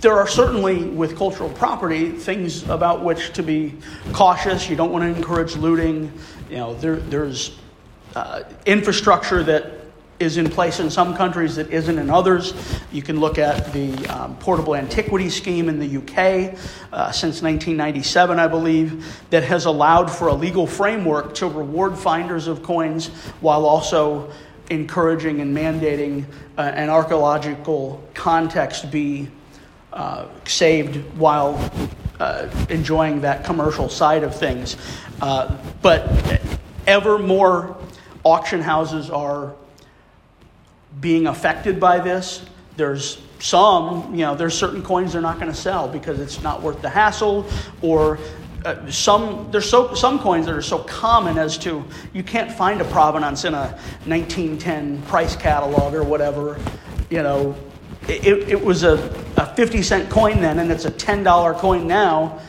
[0.00, 3.74] There are certainly with cultural property things about which to be
[4.12, 4.68] cautious.
[4.68, 6.12] You don't want to encourage looting.
[6.50, 7.58] You know, there, there's
[8.14, 9.84] uh, infrastructure that
[10.20, 12.54] is in place in some countries that isn't in others.
[12.92, 16.56] You can look at the um, portable antiquity scheme in the UK
[16.92, 22.46] uh, since 1997, I believe, that has allowed for a legal framework to reward finders
[22.46, 23.08] of coins
[23.40, 24.30] while also
[24.70, 26.24] encouraging and mandating
[26.56, 29.28] uh, an archaeological context be
[29.92, 31.70] uh, saved while
[32.20, 34.76] uh, enjoying that commercial side of things.
[35.20, 36.40] Uh, but
[36.86, 37.76] ever more
[38.24, 39.54] auction houses are
[41.00, 42.44] being affected by this.
[42.76, 46.62] There's some, you know, there's certain coins they're not going to sell because it's not
[46.62, 47.46] worth the hassle,
[47.82, 48.18] or
[48.64, 52.80] uh, some there's so some coins that are so common as to you can't find
[52.80, 56.58] a provenance in a 1910 price catalog or whatever.
[57.10, 57.54] You know,
[58.08, 58.94] it, it was a,
[59.36, 62.40] a 50 cent coin then, and it's a $10 coin now.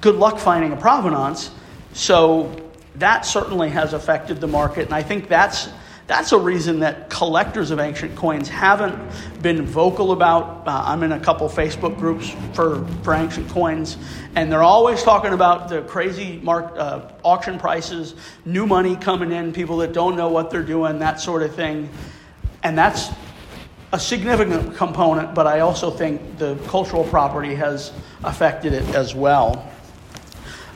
[0.00, 1.50] Good luck finding a provenance.
[1.92, 2.54] So
[2.96, 5.68] that certainly has affected the market, and I think that's
[6.06, 8.98] that's a reason that collectors of ancient coins haven't
[9.40, 10.66] been vocal about.
[10.66, 13.96] Uh, I'm in a couple Facebook groups for, for ancient coins,
[14.34, 19.52] and they're always talking about the crazy mark, uh, auction prices, new money coming in,
[19.52, 21.88] people that don't know what they're doing, that sort of thing.
[22.64, 23.10] And that's
[23.92, 27.92] a significant component, but I also think the cultural property has
[28.24, 29.70] affected it as well.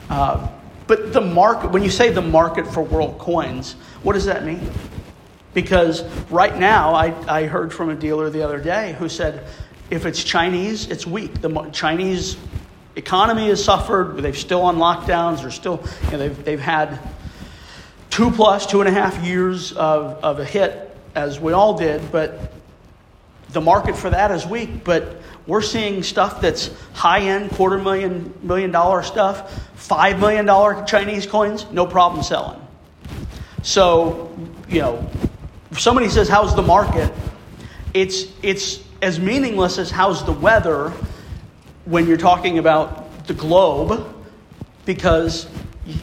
[0.09, 0.47] Uh,
[0.87, 4.61] but the market, when you say the market for world coins, what does that mean?
[5.57, 9.43] Because right now, I, I heard from a dealer the other day who said
[9.89, 11.41] if it's Chinese, it's weak.
[11.41, 12.37] The Chinese
[12.95, 14.17] economy has suffered.
[14.17, 15.41] They've still on lockdowns.
[15.41, 16.99] They're still, you know, they've, they've had
[18.11, 22.11] two plus, two and a half years of, of a hit, as we all did,
[22.11, 22.53] but
[23.49, 24.83] the market for that is weak.
[24.83, 30.85] But we're seeing stuff that's high end, quarter million, million dollar stuff, five million dollar
[30.85, 32.61] Chinese coins, no problem selling.
[33.63, 34.37] So,
[34.69, 35.09] you know,
[35.77, 37.13] if somebody says, How's the market?
[37.93, 40.89] It's, it's as meaningless as how's the weather
[41.85, 44.11] when you're talking about the globe
[44.85, 45.47] because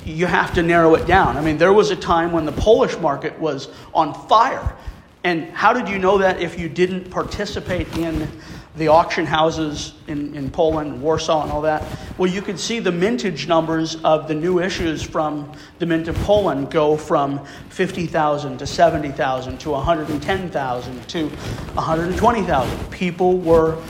[0.04, 1.36] you have to narrow it down.
[1.36, 4.76] I mean, there was a time when the Polish market was on fire.
[5.24, 8.28] And how did you know that if you didn't participate in
[8.76, 11.84] the auction houses in, in Poland, Warsaw, and all that.
[12.18, 16.16] Well, you could see the mintage numbers of the new issues from the Mint of
[16.18, 22.90] Poland go from 50,000 to 70,000 to 110,000 to 120,000.
[22.90, 23.80] People were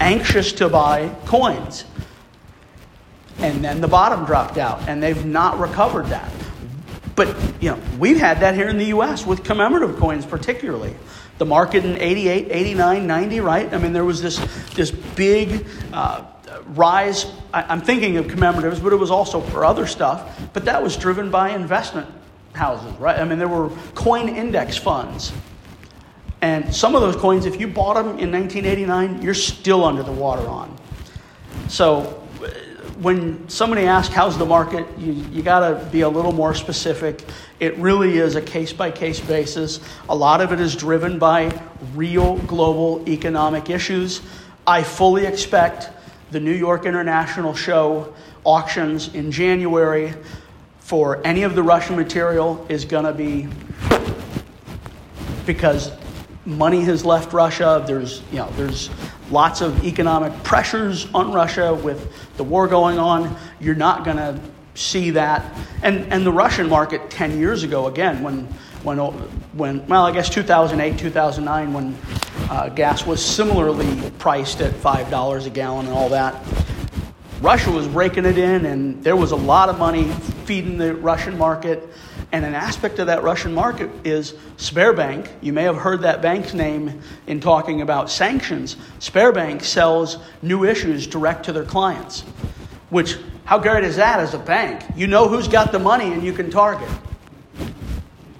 [0.00, 1.84] anxious to buy coins.
[3.38, 6.30] And then the bottom dropped out, and they've not recovered that.
[7.16, 9.26] But, you know, we've had that here in the U.S.
[9.26, 10.94] with commemorative coins, particularly
[11.42, 13.74] the market in 88, 89, 90, right?
[13.74, 14.38] I mean, there was this,
[14.74, 16.22] this big uh,
[16.66, 17.26] rise.
[17.52, 20.40] I, I'm thinking of commemoratives, but it was also for other stuff.
[20.52, 22.06] But that was driven by investment
[22.52, 23.18] houses, right?
[23.18, 25.32] I mean, there were coin index funds.
[26.42, 30.12] And some of those coins, if you bought them in 1989, you're still under the
[30.12, 30.78] water on.
[31.66, 32.22] So
[33.00, 37.24] when somebody asks how's the market, you, you got to be a little more specific.
[37.62, 39.78] It really is a case by case basis.
[40.08, 41.62] A lot of it is driven by
[41.94, 44.20] real global economic issues.
[44.66, 45.88] I fully expect
[46.32, 50.12] the New York International Show auctions in January
[50.80, 53.46] for any of the Russian material is going to be
[55.46, 55.92] because
[56.44, 57.84] money has left Russia.
[57.86, 58.90] There's, you know, there's
[59.30, 63.36] lots of economic pressures on Russia with the war going on.
[63.60, 64.40] You're not going to
[64.74, 65.44] see that.
[65.82, 68.46] And, and the Russian market 10 years ago, again, when,
[68.82, 71.96] when, when well, I guess 2008, 2009, when
[72.50, 76.34] uh, gas was similarly priced at $5 a gallon and all that,
[77.42, 80.08] Russia was raking it in, and there was a lot of money
[80.44, 81.88] feeding the Russian market.
[82.30, 85.28] And an aspect of that Russian market is Sberbank.
[85.40, 88.76] You may have heard that bank's name in talking about sanctions.
[89.00, 92.20] Sberbank sells new issues direct to their clients,
[92.90, 94.82] which, how great is that as a bank?
[94.96, 96.88] You know who's got the money and you can target.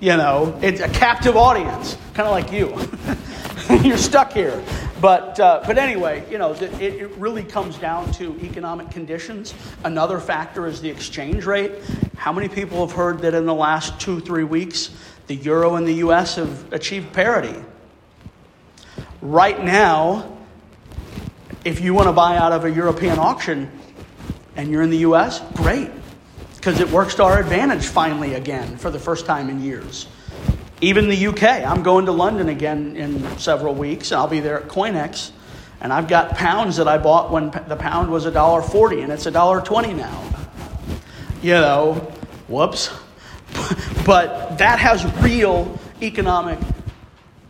[0.00, 2.76] You know, it's a captive audience, kind of like you.
[3.88, 4.62] You're stuck here.
[5.00, 9.54] But, uh, but anyway, you know, it, it really comes down to economic conditions.
[9.84, 11.72] Another factor is the exchange rate.
[12.16, 14.90] How many people have heard that in the last two, three weeks,
[15.26, 17.54] the euro and the US have achieved parity?
[19.20, 20.36] Right now,
[21.64, 23.70] if you want to buy out of a European auction
[24.56, 25.90] and you're in the US, great,
[26.56, 30.06] because it works to our advantage finally again for the first time in years.
[30.80, 31.44] Even the UK.
[31.44, 35.30] I'm going to London again in several weeks, and I'll be there at Coinex.
[35.80, 39.96] And I've got pounds that I bought when the pound was $1.40, and it's $1.20
[39.96, 40.22] now.
[41.42, 41.94] You know,
[42.48, 42.90] whoops.
[44.06, 46.58] but that has real economic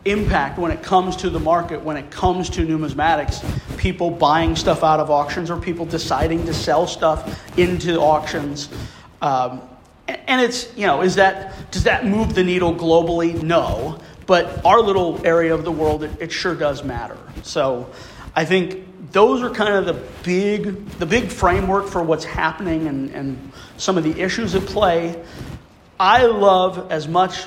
[0.05, 4.83] impact when it comes to the market, when it comes to numismatics, people buying stuff
[4.83, 8.69] out of auctions or people deciding to sell stuff into auctions.
[9.21, 9.61] Um,
[10.07, 13.41] and it's, you know, is that, does that move the needle globally?
[13.41, 13.99] No.
[14.25, 17.17] But our little area of the world, it, it sure does matter.
[17.43, 17.89] So
[18.35, 23.11] I think those are kind of the big, the big framework for what's happening and,
[23.11, 25.23] and some of the issues at play.
[25.99, 27.45] I love as much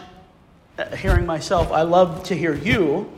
[0.96, 3.10] hearing myself, I love to hear you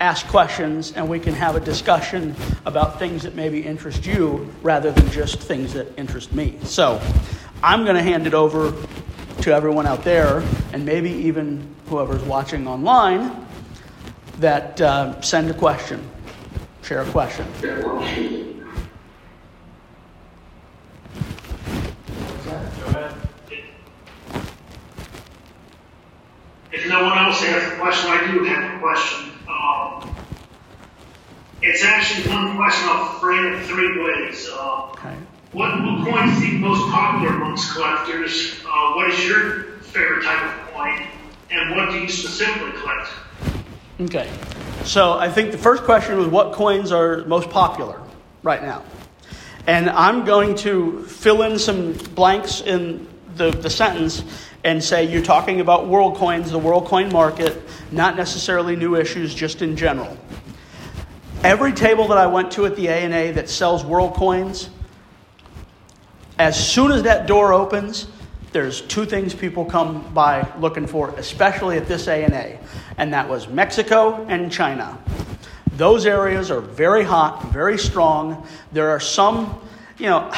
[0.00, 2.34] ask questions and we can have a discussion
[2.66, 6.58] about things that maybe interest you rather than just things that interest me.
[6.64, 7.00] So,
[7.62, 8.74] I'm going to hand it over
[9.40, 10.42] to everyone out there,
[10.72, 13.46] and maybe even whoever's watching online,
[14.38, 16.06] that uh, send a question,
[16.82, 18.53] share a question.
[26.74, 29.30] If no one else has a question, I do have a question.
[29.48, 30.16] Um,
[31.62, 34.48] it's actually one question I'll frame it three ways.
[34.50, 35.14] Uh, okay.
[35.52, 38.60] What, what coins the most popular amongst collectors?
[38.66, 41.06] Uh, what is your favorite type of coin?
[41.52, 43.08] And what do you specifically collect?
[44.00, 44.28] Okay.
[44.82, 48.00] So I think the first question was what coins are most popular
[48.42, 48.82] right now?
[49.68, 53.06] And I'm going to fill in some blanks in
[53.36, 54.24] the, the sentence
[54.64, 57.62] and say you're talking about world coins, the world coin market,
[57.92, 60.18] not necessarily new issues, just in general.
[61.42, 64.70] Every table that I went to at the ANA that sells world coins
[66.38, 68.08] as soon as that door opens,
[68.50, 72.58] there's two things people come by looking for, especially at this ANA,
[72.98, 74.98] and that was Mexico and China.
[75.76, 78.46] Those areas are very hot, very strong.
[78.72, 79.60] There are some,
[79.98, 80.32] you know,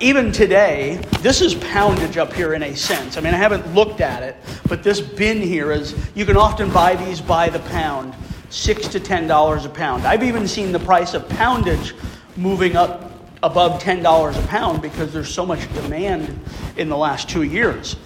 [0.00, 3.16] even today, this is poundage up here in a sense.
[3.16, 4.36] I mean, I haven't looked at it,
[4.68, 8.14] but this bin here is, you can often buy these by the pound,
[8.50, 10.04] six to ten dollars a pound.
[10.04, 11.94] I've even seen the price of poundage
[12.36, 13.12] moving up
[13.42, 16.40] above $10 a pound because there's so much demand
[16.76, 17.96] in the last two years.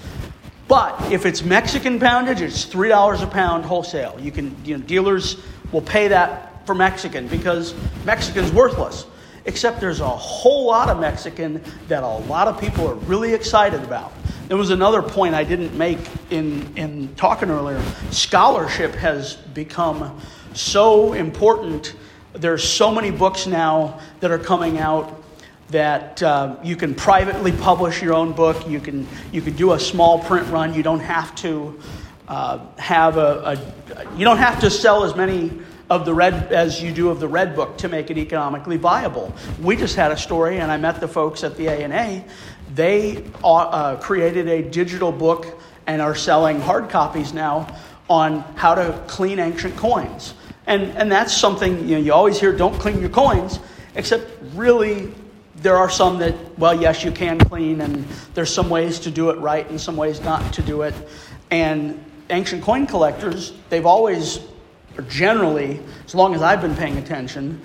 [0.68, 4.16] But if it's Mexican poundage, it's $3 a pound wholesale.
[4.20, 5.38] You can, you know, dealers
[5.70, 9.06] will pay that for Mexican because Mexican's worthless.
[9.44, 13.82] Except there's a whole lot of Mexican that a lot of people are really excited
[13.82, 14.12] about.
[14.48, 15.98] There was another point I didn't make
[16.30, 17.82] in, in talking earlier.
[18.10, 20.20] Scholarship has become
[20.54, 21.94] so important.
[22.34, 25.22] There's so many books now that are coming out
[25.70, 28.68] that uh, you can privately publish your own book.
[28.68, 30.74] You can, you can do a small print run.
[30.74, 31.80] You don't have to
[32.28, 33.58] uh, have a,
[33.96, 35.50] a, you don't have to sell as many
[35.90, 39.34] of the red as you do of the red book to make it economically viable.
[39.60, 42.24] We just had a story, and I met the folks at the ANA.
[42.74, 47.66] They uh, uh, created a digital book and are selling hard copies now
[48.08, 50.34] on how to clean ancient coins.
[50.66, 53.58] And, and that's something you, know, you always hear don't clean your coins,
[53.94, 55.12] except really
[55.56, 58.04] there are some that, well, yes, you can clean, and
[58.34, 60.94] there's some ways to do it right and some ways not to do it.
[61.50, 64.40] And ancient coin collectors, they've always,
[64.96, 67.60] or generally, as long as I've been paying attention,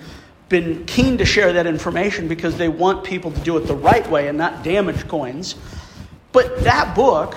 [0.48, 4.08] been keen to share that information because they want people to do it the right
[4.10, 5.56] way and not damage coins.
[6.32, 7.36] But that book,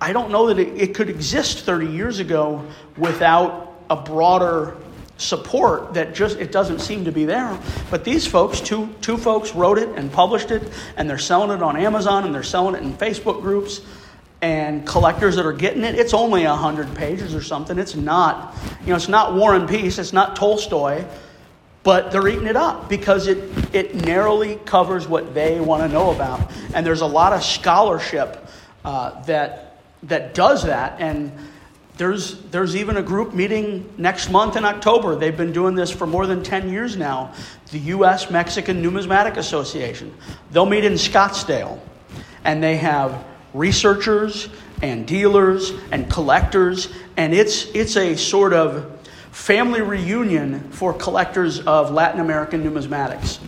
[0.00, 2.66] I don't know that it, it could exist 30 years ago
[2.96, 4.76] without a broader
[5.16, 7.56] support that just it doesn't seem to be there.
[7.90, 10.62] But these folks, two two folks wrote it and published it,
[10.96, 13.80] and they're selling it on Amazon and they're selling it in Facebook groups.
[14.44, 17.78] And collectors that are getting it, it's only a hundred pages or something.
[17.78, 21.02] It's not, you know, it's not War and Peace, it's not Tolstoy,
[21.82, 23.38] but they're eating it up because it
[23.74, 26.52] it narrowly covers what they want to know about.
[26.74, 28.46] And there's a lot of scholarship
[28.84, 31.32] uh, that that does that and
[31.96, 35.14] there's, there's even a group meeting next month in October.
[35.14, 37.32] They've been doing this for more than 10 years now.
[37.70, 38.32] The U.S.
[38.32, 40.12] Mexican Numismatic Association.
[40.50, 41.78] They'll meet in Scottsdale,
[42.42, 43.24] and they have
[43.54, 44.48] researchers
[44.82, 48.90] and dealers and collectors, and it's, it's a sort of
[49.30, 53.38] family reunion for collectors of Latin American numismatics.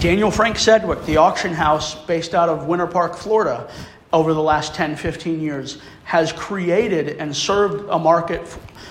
[0.00, 3.70] Daniel Frank Sedwick, the auction house based out of Winter Park, Florida,
[4.12, 8.46] over the last 10, 15 years has created and served a market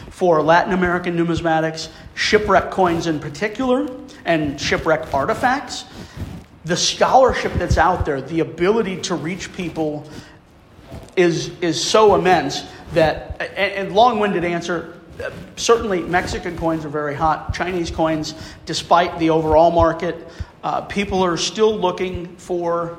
[0.09, 3.87] for Latin American numismatics, shipwreck coins in particular,
[4.25, 5.85] and shipwreck artifacts.
[6.65, 10.07] The scholarship that's out there, the ability to reach people
[11.21, 12.63] is, is so immense
[12.93, 14.99] that, and, long winded answer,
[15.55, 17.53] certainly Mexican coins are very hot.
[17.53, 18.33] Chinese coins,
[18.65, 20.27] despite the overall market,
[20.63, 22.97] uh, people are still looking for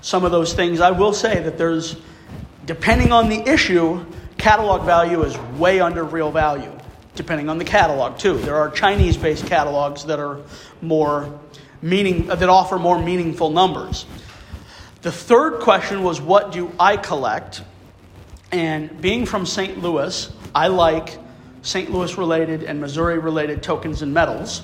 [0.00, 0.80] some of those things.
[0.80, 1.96] I will say that there's,
[2.66, 4.04] depending on the issue,
[4.38, 6.72] catalog value is way under real value,
[7.14, 8.38] depending on the catalog, too.
[8.38, 10.40] There are Chinese based catalogs that are
[10.82, 11.38] more
[11.82, 14.06] meaning, that offer more meaningful numbers.
[15.04, 17.62] The third question was, What do I collect?
[18.50, 19.78] And being from St.
[19.78, 21.18] Louis, I like
[21.62, 21.90] St.
[21.90, 24.62] Louis related and Missouri related tokens and medals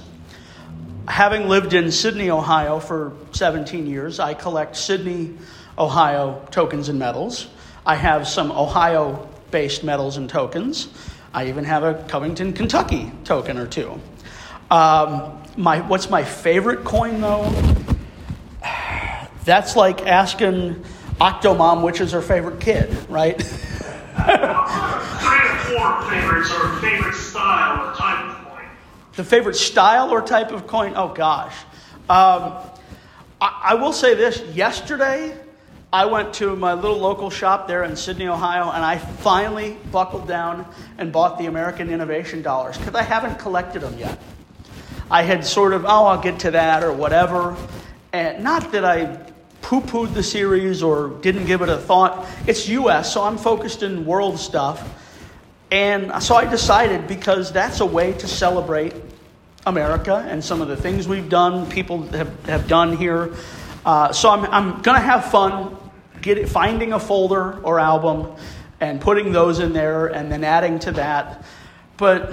[1.10, 5.36] having lived in Sidney, Ohio for 17 years, I collect Sidney,
[5.76, 7.48] Ohio tokens and medals.
[7.84, 10.88] I have some Ohio based medals and tokens.
[11.34, 14.00] I even have a Covington, Kentucky token or two.
[14.70, 17.44] Um, my, what's my favorite coin, though?
[19.44, 20.84] That's like asking
[21.20, 23.40] Octomom which is her favorite kid, right?
[25.70, 28.64] Four favorites or favorite style or type of coin.
[29.14, 30.94] the favorite style or type of coin?
[30.96, 31.54] Oh, gosh.
[32.08, 32.54] Um,
[33.40, 35.36] I, I will say this yesterday,
[35.92, 40.26] I went to my little local shop there in Sidney, Ohio, and I finally buckled
[40.26, 40.66] down
[40.98, 44.18] and bought the American Innovation Dollars because I haven't collected them yet.
[45.10, 47.56] I had sort of, oh, I'll get to that or whatever.
[48.12, 49.29] And not that I
[49.70, 52.26] poo pooed the series or didn't give it a thought.
[52.48, 54.82] It's US, so I'm focused in world stuff.
[55.70, 58.92] And so I decided because that's a way to celebrate
[59.66, 63.32] America and some of the things we've done, people have, have done here.
[63.86, 65.76] Uh, so I'm, I'm going to have fun
[66.20, 68.34] get it, finding a folder or album
[68.80, 71.44] and putting those in there and then adding to that.
[71.96, 72.32] But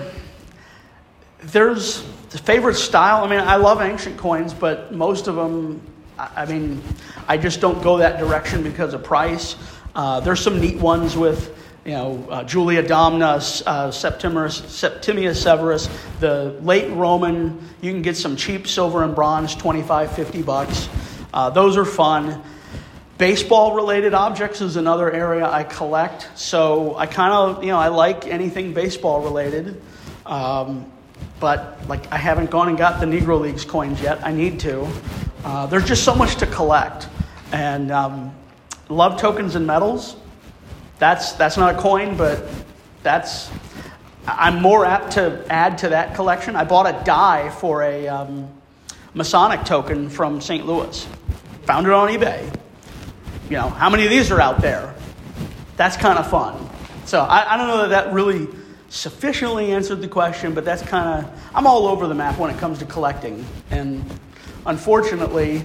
[1.43, 3.23] there's the favorite style.
[3.23, 5.83] I mean, I love ancient coins, but most of them,
[6.17, 6.81] I mean,
[7.27, 9.55] I just don't go that direction because of price.
[9.95, 11.55] Uh, there's some neat ones with
[11.85, 15.87] you know, uh, Julia Domna, uh, Septimius, Septimius Severus,
[16.19, 17.65] the late Roman.
[17.81, 20.89] You can get some cheap silver and bronze, 25, 50 bucks.
[21.33, 22.43] Uh, those are fun.
[23.17, 26.27] Baseball related objects is another area I collect.
[26.35, 29.81] So I kind of, you know, I like anything baseball related.
[30.25, 30.91] Um,
[31.39, 34.25] but like I haven't gone and got the Negro Leagues coins yet.
[34.25, 34.87] I need to.
[35.47, 37.07] Uh, there's just so much to collect.
[37.53, 38.35] And um,
[38.89, 40.17] love tokens and medals.
[40.99, 42.43] That's, that's not a coin, but
[43.01, 43.49] that's,
[44.27, 46.57] I'm more apt to add to that collection.
[46.57, 48.49] I bought a die for a um,
[49.13, 50.65] Masonic token from St.
[50.65, 51.07] Louis.
[51.63, 52.53] Found it on eBay.
[53.49, 54.93] You know, how many of these are out there?
[55.77, 56.57] That's kind of fun.
[57.05, 58.49] So I, I don't know that that really
[58.89, 62.57] sufficiently answered the question, but that's kind of, I'm all over the map when it
[62.57, 63.45] comes to collecting.
[63.71, 64.03] And
[64.67, 65.63] unfortunately,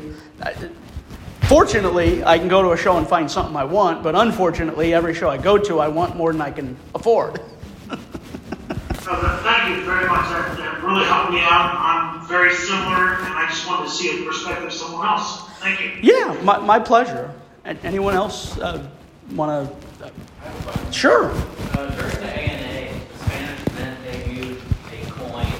[1.52, 5.12] Fortunately, I can go to a show and find something I want, but unfortunately, every
[5.12, 7.42] show I go to, I want more than I can afford.
[7.88, 10.30] thank you very much.
[10.30, 11.76] That, that, really helped me out.
[11.76, 15.46] I'm very similar, and I just wanted to see a perspective of someone else.
[15.58, 15.92] Thank you.
[16.00, 17.34] Yeah, my, my pleasure.
[17.66, 18.88] Anyone else uh,
[19.32, 20.06] want to?
[20.06, 21.32] Uh, sure.
[21.72, 24.56] Uh, during the ANA, the Spanish then debuted
[24.90, 25.52] a coin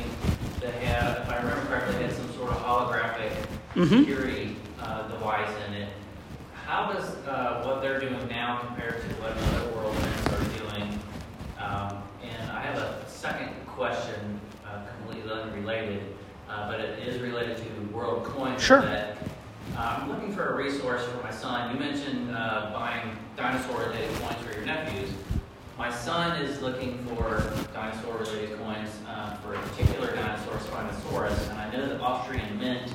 [0.61, 3.33] that had, if I remember correctly, had some sort of holographic
[3.75, 3.99] mm-hmm.
[3.99, 5.89] security uh, device in it.
[6.67, 10.99] How does uh, what they're doing now compare to what other world mints are doing?
[11.59, 16.03] Um, and I have a second question, uh, completely unrelated,
[16.49, 18.63] uh, but it is related to world coins.
[18.63, 18.81] Sure.
[18.81, 19.19] That,
[19.77, 21.73] uh, I'm looking for a resource for my son.
[21.75, 25.11] You mentioned uh, buying dinosaur-related coins for your nephews.
[25.79, 27.43] my son is looking for
[27.73, 32.93] dinosaur-related coins uh, for a particular dinosaur, Spinosaurus, and I know that Austrian Mint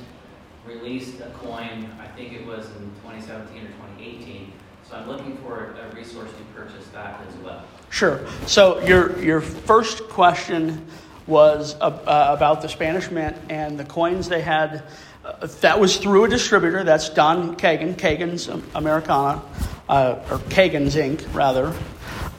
[0.68, 1.89] released a coin.
[2.01, 4.51] I think it was in 2017 or 2018.
[4.89, 7.63] So I'm looking for a resource to purchase that as well.
[7.89, 8.26] Sure.
[8.45, 10.86] So your your first question
[11.26, 14.84] was uh, about the Spanish Mint and the coins they had.
[15.26, 16.84] Uh, that was through a distributor.
[16.84, 19.41] That's Don Kagin, Kagin's Americana,
[19.89, 21.34] uh, or Kagin's Inc.
[21.34, 21.74] rather.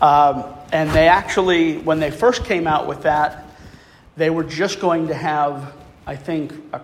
[0.00, 3.44] Um, and they actually, when they first came out with that,
[4.16, 5.72] they were just going to have,
[6.06, 6.80] I think, a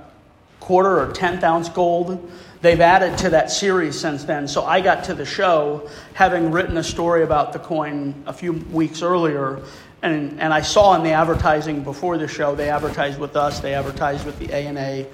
[0.65, 2.31] quarter or tenth ounce gold
[2.65, 4.49] they've added to that series since then.
[4.49, 8.55] So I got to the show having written a story about the coin a few
[8.55, 9.62] weeks earlier.
[10.01, 13.75] And, and I saw in the advertising before the show, they advertised with us, they
[13.75, 15.07] advertised with the ANA.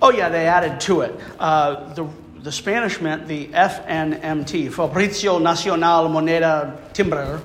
[0.00, 1.18] Oh, yeah, they added to it.
[1.40, 7.42] Uh, the, the Spanish mint the FNMT, Fabrica Nacional Moneda Timbre,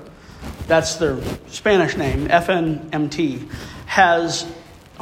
[0.68, 3.50] that's their Spanish name, FNMT,
[3.86, 4.46] has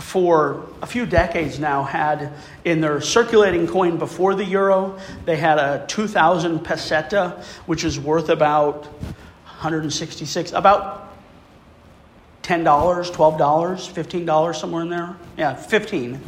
[0.00, 2.32] for a few decades now had
[2.64, 8.28] in their circulating coin before the euro, they had a 2,000 peseta, which is worth
[8.28, 11.12] about 166, about
[12.42, 15.16] $10, $12, $15, somewhere in there.
[15.36, 16.20] Yeah, 15.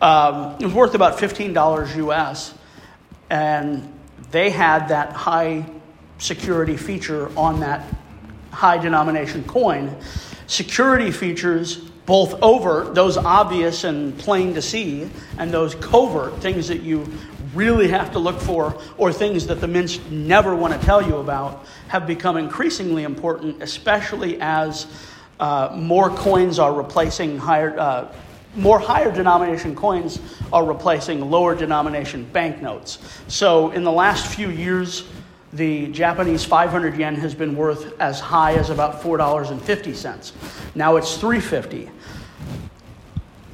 [0.00, 2.54] Um, it was worth about $15 US.
[3.30, 3.92] And
[4.30, 5.64] they had that high
[6.18, 7.84] security feature on that
[8.50, 9.96] high denomination coin.
[10.46, 16.82] Security features both overt, those obvious and plain to see, and those covert, things that
[16.82, 17.06] you
[17.54, 21.16] really have to look for, or things that the mints never want to tell you
[21.16, 24.86] about, have become increasingly important, especially as
[25.38, 27.78] uh, more coins are replacing higher.
[27.78, 28.12] Uh,
[28.54, 30.20] more higher denomination coins
[30.52, 32.98] are replacing lower denomination banknotes.
[33.26, 35.04] So, in the last few years,
[35.52, 40.32] the Japanese 500 yen has been worth as high as about $4.50.
[40.74, 41.90] Now it's 350.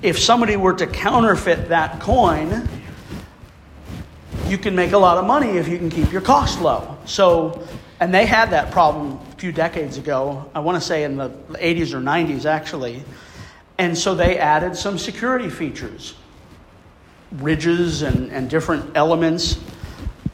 [0.01, 2.69] If somebody were to counterfeit that coin,
[4.47, 6.97] you can make a lot of money if you can keep your cost low.
[7.05, 7.67] So,
[7.99, 10.49] and they had that problem a few decades ago.
[10.55, 13.03] I want to say in the 80s or 90s actually.
[13.77, 16.15] And so they added some security features,
[17.33, 19.59] ridges and, and different elements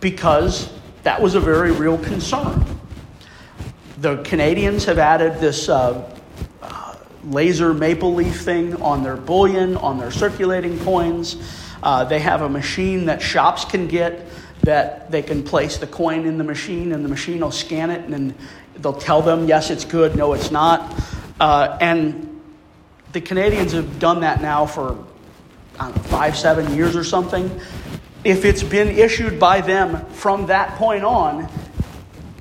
[0.00, 0.70] because
[1.04, 2.64] that was a very real concern.
[3.98, 6.10] The Canadians have added this uh,
[6.62, 11.36] uh, laser maple leaf thing on their bullion, on their circulating coins.
[11.82, 14.26] Uh, they have a machine that shops can get
[14.62, 18.02] that they can place the coin in the machine and the machine will scan it
[18.04, 18.34] and then
[18.76, 20.98] they'll tell them, yes, it's good, no, it's not.
[21.38, 22.40] Uh, and
[23.12, 25.04] the Canadians have done that now for
[25.78, 27.60] know, five, seven years or something
[28.24, 31.48] if it's been issued by them from that point on,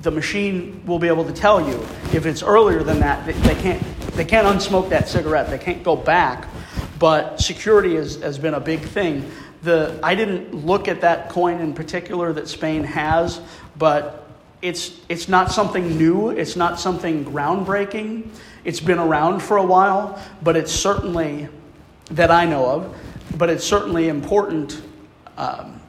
[0.01, 1.75] the machine will be able to tell you.
[2.13, 5.49] If it's earlier than that, they can't, they can't unsmoke that cigarette.
[5.49, 6.47] They can't go back.
[6.99, 9.29] But security has, has been a big thing.
[9.63, 13.41] The, I didn't look at that coin in particular that Spain has,
[13.77, 14.27] but
[14.61, 16.29] it's, it's not something new.
[16.29, 18.29] It's not something groundbreaking.
[18.63, 21.49] It's been around for a while, but it's certainly,
[22.11, 22.97] that I know of,
[23.37, 24.81] but it's certainly important
[25.37, 25.79] um,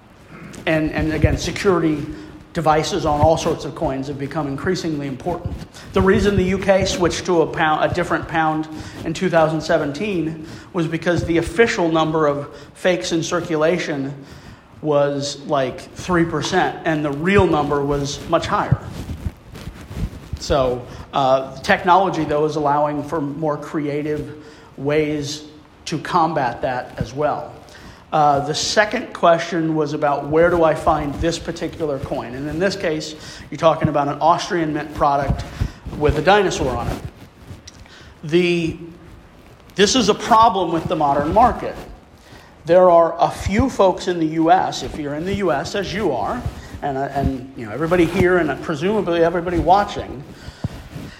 [0.67, 2.05] and, and again, security
[2.55, 5.55] devices on all sorts of coins have become increasingly important.
[5.93, 8.69] The reason the UK switched to a, pound, a different pound
[9.05, 14.25] in 2017 was because the official number of fakes in circulation
[14.81, 18.79] was like 3%, and the real number was much higher.
[20.39, 24.45] So, uh, technology, though, is allowing for more creative
[24.77, 25.49] ways
[25.87, 27.55] to combat that as well.
[28.15, 32.37] Uh, the second question was about where do I find this particular coin?
[32.37, 33.17] And in this case,
[33.51, 35.45] you're talking about an Austrian mint product
[35.99, 37.03] with a dinosaur on it.
[38.23, 38.79] The,
[39.75, 41.75] this is a problem with the modern market.
[42.67, 46.13] There are a few folks in the U.S., if you're in the U.S., as you
[46.13, 46.41] are,
[46.83, 50.23] and, uh, and you know, everybody here and presumably everybody watching,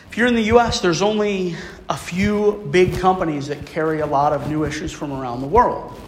[0.09, 1.57] if you're in the US, there's only
[1.89, 6.01] a few big companies that carry a lot of new issues from around the world.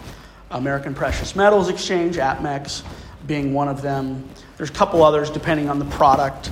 [0.50, 2.82] American Precious Metals Exchange, APMEX
[3.26, 4.28] being one of them.
[4.56, 6.50] There's a couple others depending on the product,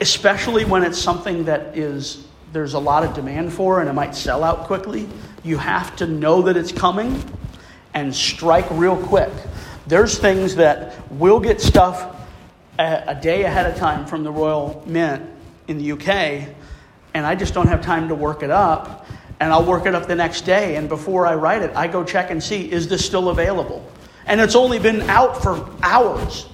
[0.00, 4.14] especially when it's something that is there's a lot of demand for and it might
[4.14, 5.08] sell out quickly.
[5.42, 7.22] You have to know that it's coming
[7.94, 9.32] and strike real quick.
[9.86, 12.16] There's things that will get stuff
[12.78, 15.28] a, a day ahead of time from the Royal Mint
[15.68, 16.48] in the UK,
[17.14, 19.06] and I just don't have time to work it up
[19.42, 20.76] and I'll work it up the next day.
[20.76, 23.84] And before I write it, I go check and see is this still available?
[24.26, 26.46] And it's only been out for hours.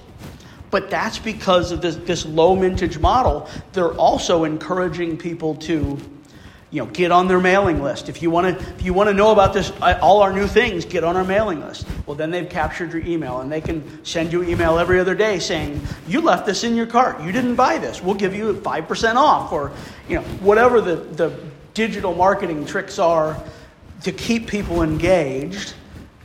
[0.70, 3.49] but that's because of this, this low mintage model.
[3.72, 5.99] They're also encouraging people to
[6.70, 8.11] you know, get on their mailing list.
[8.11, 10.47] If you want to, if you want to know about this, uh, all our new
[10.47, 11.86] things, get on our mailing list.
[12.05, 15.39] Well, then they've captured your email, and they can send you email every other day
[15.39, 18.03] saying you left this in your cart, you didn't buy this.
[18.03, 19.72] We'll give you five percent off, or
[20.11, 21.41] you know, whatever the the
[21.79, 23.41] digital marketing tricks are
[24.03, 25.74] to keep people engaged,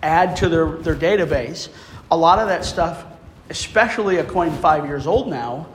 [0.02, 1.70] add to their their database.
[2.10, 3.06] A lot of that stuff,
[3.52, 5.68] especially a coin five years old now,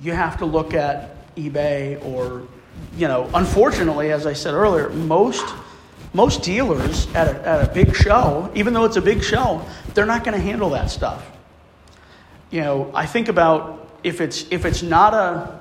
[0.00, 2.48] you have to look at eBay or
[2.96, 5.44] you know, unfortunately, as I said earlier, most
[6.14, 10.06] most dealers at a, at a big show, even though it's a big show, they're
[10.06, 11.30] not going to handle that stuff.
[12.50, 15.60] You know, I think about if it's if it's not a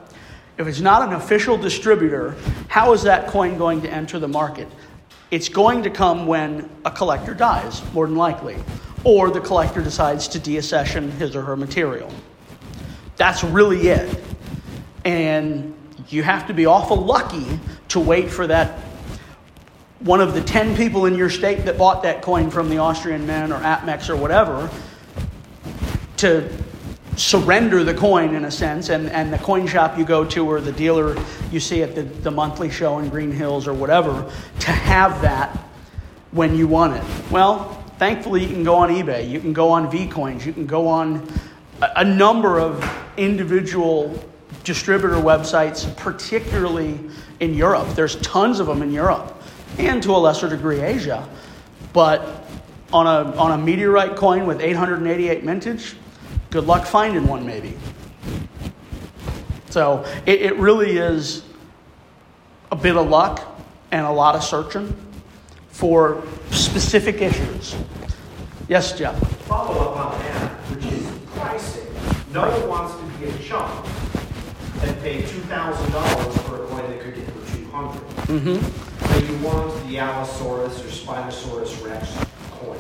[0.58, 2.36] if it's not an official distributor,
[2.68, 4.68] how is that coin going to enter the market?
[5.32, 8.58] It's going to come when a collector dies, more than likely,
[9.04, 12.12] or the collector decides to deaccession his or her material.
[13.18, 14.24] That's really it.
[15.04, 15.76] And
[16.10, 18.80] you have to be awful lucky to wait for that
[20.00, 23.26] one of the 10 people in your state that bought that coin from the Austrian
[23.26, 24.70] Mint or APMEX or whatever
[26.18, 26.48] to
[27.16, 30.60] surrender the coin in a sense and, and the coin shop you go to or
[30.60, 31.16] the dealer
[31.52, 35.56] you see at the, the monthly show in green hills or whatever to have that
[36.32, 39.90] when you want it well thankfully you can go on ebay you can go on
[39.90, 41.26] vcoins you can go on
[41.82, 42.84] a, a number of
[43.18, 44.20] individual
[44.66, 47.00] distributor websites, particularly
[47.40, 47.88] in Europe.
[47.90, 49.42] There's tons of them in Europe
[49.78, 51.28] and to a lesser degree Asia.
[51.94, 52.46] But
[52.92, 55.96] on a, on a meteorite coin with 888 mintage,
[56.56, 57.74] good luck finding one maybe.
[59.70, 61.44] So it, it really is
[62.72, 64.96] a bit of luck and a lot of searching
[65.68, 67.76] for specific issues.
[68.70, 69.20] Yes, Jeff?
[69.48, 71.94] Follow up on that, which is pricing.
[72.32, 73.86] No one wants to be a chump
[74.82, 78.02] and pay two thousand dollars for a coin they could get for two hundred.
[78.32, 79.08] Mm-hmm.
[79.08, 82.18] So you want the Allosaurus or Spinosaurus Rex
[82.52, 82.80] coin,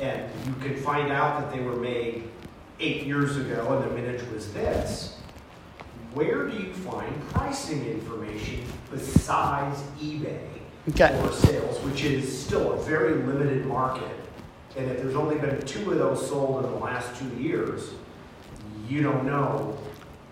[0.00, 2.30] and you can find out that they were made
[2.80, 5.16] eight years ago and the mintage was this.
[6.14, 10.38] Where do you find pricing information besides eBay
[10.90, 11.18] Okay.
[11.20, 14.08] for sales, which is still a very limited market?
[14.76, 17.90] And if there's only been two of those sold in the last two years,
[18.88, 19.76] you don't know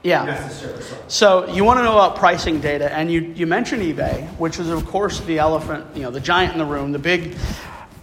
[0.02, 0.24] Yeah.
[0.24, 0.82] necessarily.
[1.08, 4.68] So you want to know about pricing data, and you, you mentioned eBay, which is
[4.68, 7.36] of course the elephant, you know, the giant in the room, the big.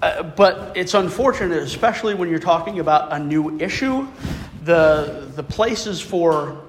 [0.02, 4.08] Uh, but it's unfortunate, especially when you're talking about a new issue,
[4.64, 6.64] the the places for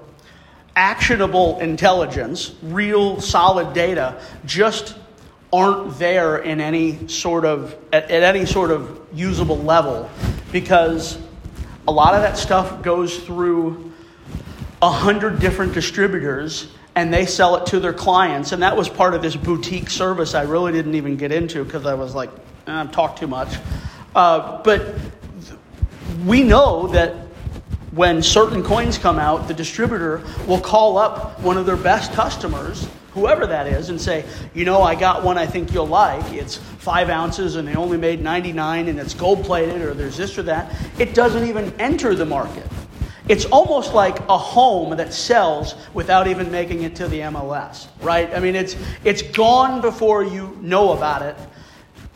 [0.75, 4.95] actionable intelligence, real solid data, just
[5.51, 10.09] aren't there in any sort of at, at any sort of usable level,
[10.51, 11.17] because
[11.87, 13.91] a lot of that stuff goes through
[14.81, 18.51] a hundred different distributors and they sell it to their clients.
[18.51, 21.85] And that was part of this boutique service I really didn't even get into because
[21.85, 22.29] I was like,
[22.67, 23.57] eh, I've talked too much.
[24.15, 24.95] Uh, but
[26.25, 27.15] we know that
[27.91, 32.87] when certain coins come out, the distributor will call up one of their best customers,
[33.11, 36.33] whoever that is, and say, You know, I got one I think you'll like.
[36.33, 40.37] It's five ounces and they only made 99 and it's gold plated or there's this
[40.37, 40.75] or that.
[40.99, 42.67] It doesn't even enter the market.
[43.29, 48.33] It's almost like a home that sells without even making it to the MLS, right?
[48.33, 51.37] I mean, it's, it's gone before you know about it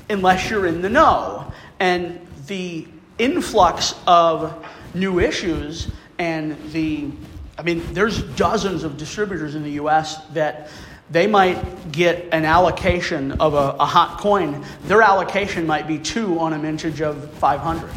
[0.10, 1.52] unless you're in the know.
[1.80, 2.88] And the
[3.18, 7.10] influx of new issues and the,
[7.58, 10.70] I mean, there's dozens of distributors in the US that
[11.10, 14.66] they might get an allocation of a, a hot coin.
[14.84, 17.90] Their allocation might be two on a mintage of 500.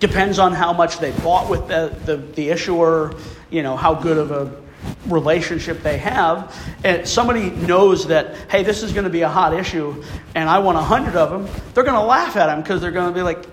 [0.00, 3.14] Depends on how much they bought with the, the, the issuer,
[3.50, 4.67] you know, how good of a
[5.06, 6.54] relationship they have.
[6.84, 10.02] And somebody knows that, hey, this is going to be a hot issue
[10.34, 12.90] and I want a 100 of them, they're going to laugh at them because they're
[12.92, 13.44] going to be like,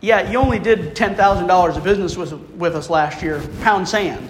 [0.00, 4.28] yeah, you only did $10,000 of business with, with us last year, pound sand.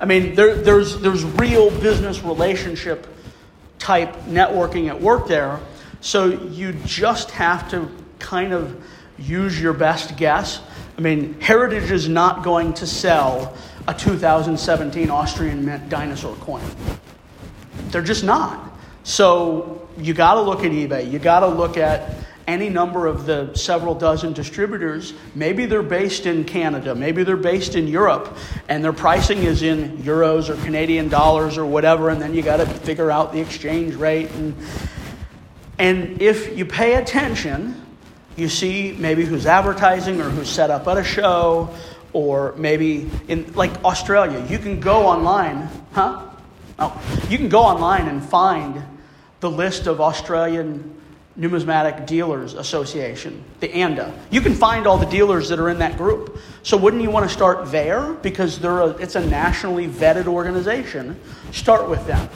[0.00, 3.06] I mean, there, there's, there's real business relationship
[3.78, 5.60] type networking at work there.
[6.00, 7.88] So you just have to
[8.18, 8.84] kind of
[9.18, 10.60] use your best guess.
[10.98, 13.56] I mean, Heritage is not going to sell
[13.86, 16.64] a 2017 Austrian Mint dinosaur coin.
[17.88, 18.72] They're just not.
[19.02, 21.10] So you got to look at eBay.
[21.10, 22.14] You got to look at
[22.46, 25.14] any number of the several dozen distributors.
[25.34, 28.36] Maybe they're based in Canada, maybe they're based in Europe,
[28.68, 32.58] and their pricing is in euros or Canadian dollars or whatever, and then you got
[32.58, 34.30] to figure out the exchange rate.
[34.32, 34.54] And,
[35.78, 37.80] and if you pay attention,
[38.36, 41.74] you see maybe who's advertising or who's set up at a show
[42.14, 46.22] or maybe in like Australia, you can go online, huh?
[46.78, 48.82] Oh, you can go online and find
[49.40, 50.94] the list of Australian
[51.36, 54.14] Numismatic Dealers Association, the ANDA.
[54.30, 56.38] You can find all the dealers that are in that group.
[56.62, 61.20] So wouldn't you want to start there because they're a, it's a nationally vetted organization?
[61.52, 62.28] Start with them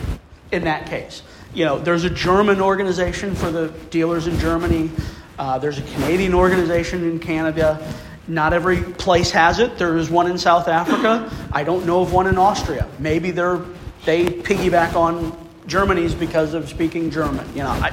[0.50, 1.22] in that case.
[1.54, 4.90] You know, there's a German organization for the dealers in Germany.
[5.38, 7.80] Uh, there's a Canadian organization in Canada.
[8.28, 9.78] Not every place has it.
[9.78, 11.34] There is one in South Africa.
[11.50, 12.86] I don't know of one in Austria.
[12.98, 13.60] Maybe they're
[14.04, 17.46] they piggyback on Germany's because of speaking German.
[17.54, 17.92] You know, I,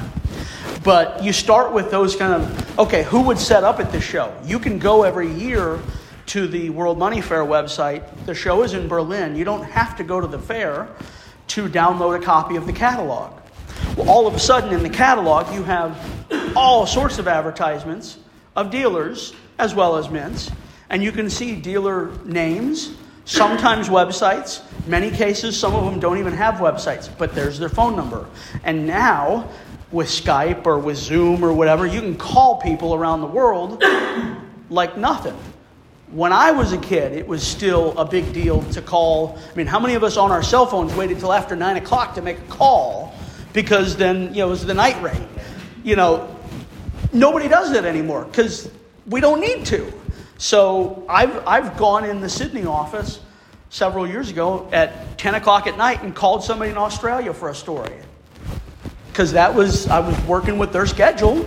[0.83, 3.03] but you start with those kind of okay.
[3.03, 4.35] Who would set up at the show?
[4.45, 5.79] You can go every year
[6.27, 8.03] to the World Money Fair website.
[8.25, 9.35] The show is in Berlin.
[9.35, 10.89] You don't have to go to the fair
[11.47, 13.33] to download a copy of the catalog.
[13.95, 15.97] Well, all of a sudden in the catalog, you have
[16.55, 18.17] all sorts of advertisements
[18.55, 20.51] of dealers as well as mints,
[20.89, 22.95] and you can see dealer names,
[23.25, 24.61] sometimes websites.
[24.87, 28.27] Many cases, some of them don't even have websites, but there's their phone number.
[28.63, 29.49] And now,
[29.91, 33.83] with Skype or with Zoom or whatever, you can call people around the world
[34.69, 35.37] like nothing.
[36.11, 39.39] When I was a kid, it was still a big deal to call.
[39.51, 42.13] I mean, how many of us on our cell phones waited till after 9 o'clock
[42.15, 43.15] to make a call
[43.53, 45.27] because then, you know, it was the night rate?
[45.83, 46.35] You know,
[47.11, 48.69] nobody does that anymore because
[49.07, 49.91] we don't need to.
[50.37, 53.19] So I've, I've gone in the Sidney office
[53.69, 57.55] several years ago at 10 o'clock at night and called somebody in Australia for a
[57.55, 57.95] story.
[59.07, 61.45] Because that was, I was working with their schedule.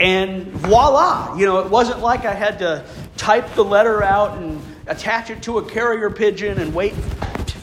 [0.00, 2.84] And voila, you know, it wasn't like I had to
[3.16, 6.94] type the letter out and attach it to a carrier pigeon and wait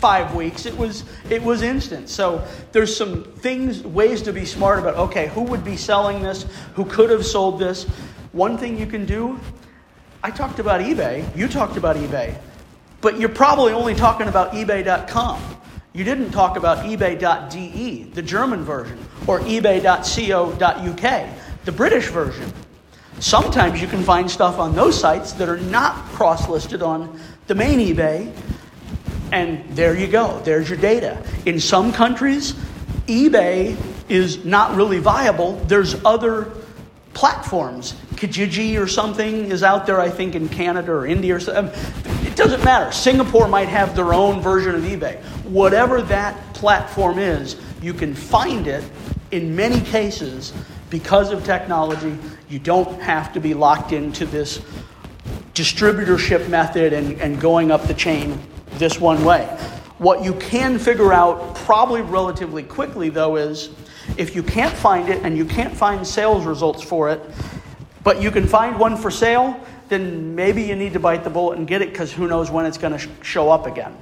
[0.02, 0.66] five weeks.
[0.66, 2.10] It was it was instant.
[2.10, 4.96] So there's some things, ways to be smart about.
[4.96, 6.48] Okay, who would be selling this?
[6.74, 7.86] Who could have sold this?
[8.32, 9.40] One thing you can do.
[10.24, 11.36] I talked about eBay.
[11.36, 12.38] You talked about eBay,
[13.02, 15.58] but you're probably only talking about eBay.com.
[15.94, 21.30] You didn't talk about eBay.de, the German version, or eBay.co.uk,
[21.66, 22.54] the British version.
[23.20, 27.56] Sometimes you can find stuff on those sites that are not cross listed on the
[27.56, 28.34] main eBay,
[29.34, 30.40] and there you go.
[30.46, 31.22] There's your data.
[31.46, 32.54] In some countries,
[33.08, 33.76] eBay
[34.08, 35.56] is not really viable.
[35.66, 36.52] There's other
[37.14, 37.94] platforms.
[38.16, 41.74] Kijiji or something is out there, I think, in Canada or India or something.
[41.74, 42.92] Um, it doesn't matter.
[42.92, 45.22] Singapore might have their own version of eBay.
[45.44, 48.84] Whatever that platform is, you can find it
[49.32, 50.54] in many cases
[50.90, 52.18] because of technology
[52.50, 54.62] you don't have to be locked into this
[55.54, 58.40] distributorship method and, and going up the chain
[58.74, 59.46] this one way.
[59.98, 63.70] What you can figure out probably relatively quickly, though, is
[64.18, 67.22] if you can't find it and you can't find sales results for it,
[68.04, 69.60] but you can find one for sale,
[69.90, 72.66] then maybe you need to bite the bullet and get it because who knows when
[72.66, 73.96] it's going to sh- show up again.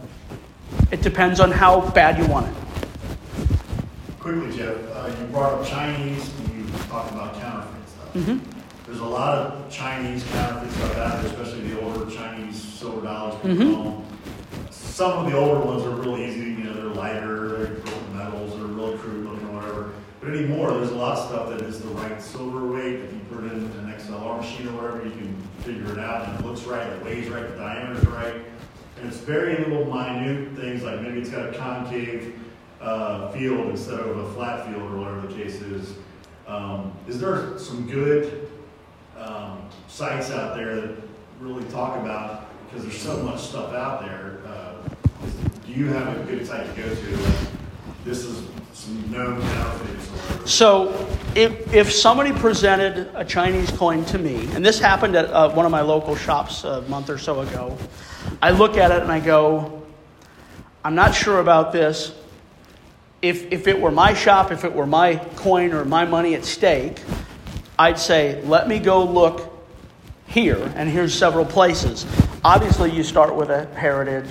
[0.91, 2.53] It depends on how bad you want it.
[4.19, 7.29] Quickly, Jeff, uh, you brought up Chinese and you talked about
[8.13, 8.39] Mm-hmm.
[8.85, 13.35] There's a lot of Chinese counterfeit stuff out there, especially the older Chinese silver dollars.
[13.43, 14.71] Mm-hmm.
[14.71, 16.39] Some of the older ones are really easy.
[16.39, 19.91] You know, they're lighter, they're gold metals, they're really crude looking or whatever.
[20.18, 22.95] But anymore, there's a lot of stuff that is the right silver weight.
[22.95, 26.27] If you put it in an XRF machine or whatever, you can figure it out,
[26.27, 28.35] and it looks right, it weighs right, the diameter's right.
[28.97, 32.37] And it's very little minute things like maybe it's got a concave
[32.81, 35.95] uh, field instead of a flat field or whatever the case is.
[36.47, 38.49] Um, is there some good
[39.17, 40.97] um, sites out there that
[41.39, 44.39] really talk about because there's so much stuff out there?
[44.45, 44.75] Uh,
[45.25, 45.33] is,
[45.65, 47.17] do you have a good site to go to?
[47.17, 47.47] Like,
[48.03, 48.47] this is.
[50.45, 55.49] So, if, if somebody presented a Chinese coin to me, and this happened at uh,
[55.49, 57.77] one of my local shops a month or so ago,
[58.41, 59.83] I look at it and I go,
[60.83, 62.13] I'm not sure about this
[63.21, 66.45] if, if it were my shop, if it were my coin or my money at
[66.45, 67.01] stake,
[67.77, 69.53] I'd say, let me go look
[70.27, 72.05] here, and here's several places.
[72.43, 74.29] Obviously, you start with a heritage.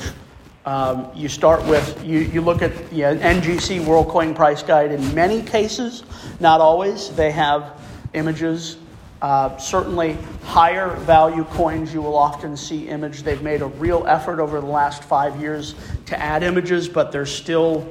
[0.69, 4.93] Um, you start with, you, you look at the NGC World Coin Price Guide.
[4.93, 6.03] In many cases,
[6.41, 7.81] not always, they have
[8.13, 8.77] images.
[9.23, 13.23] Uh, certainly, higher value coins, you will often see image.
[13.23, 17.25] They've made a real effort over the last five years to add images, but they're
[17.25, 17.89] still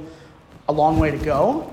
[0.69, 1.71] a long way to go.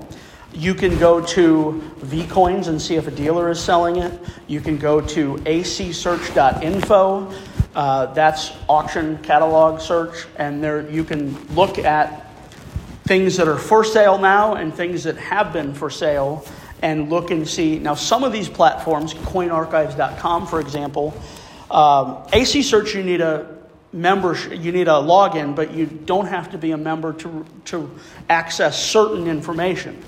[0.53, 4.19] You can go to vcoins and see if a dealer is selling it.
[4.47, 7.31] You can go to acsearch.info.
[7.75, 12.31] Uh, that's auction catalog search, and there you can look at
[13.03, 16.45] things that are for sale now and things that have been for sale
[16.81, 17.77] and look and see.
[17.77, 21.13] Now, some of these platforms, coinarchives.com, for example,
[21.69, 23.57] um, AC Search, you need a
[23.91, 27.91] membership, you need a login, but you don't have to be a member to, to
[28.29, 30.01] access certain information.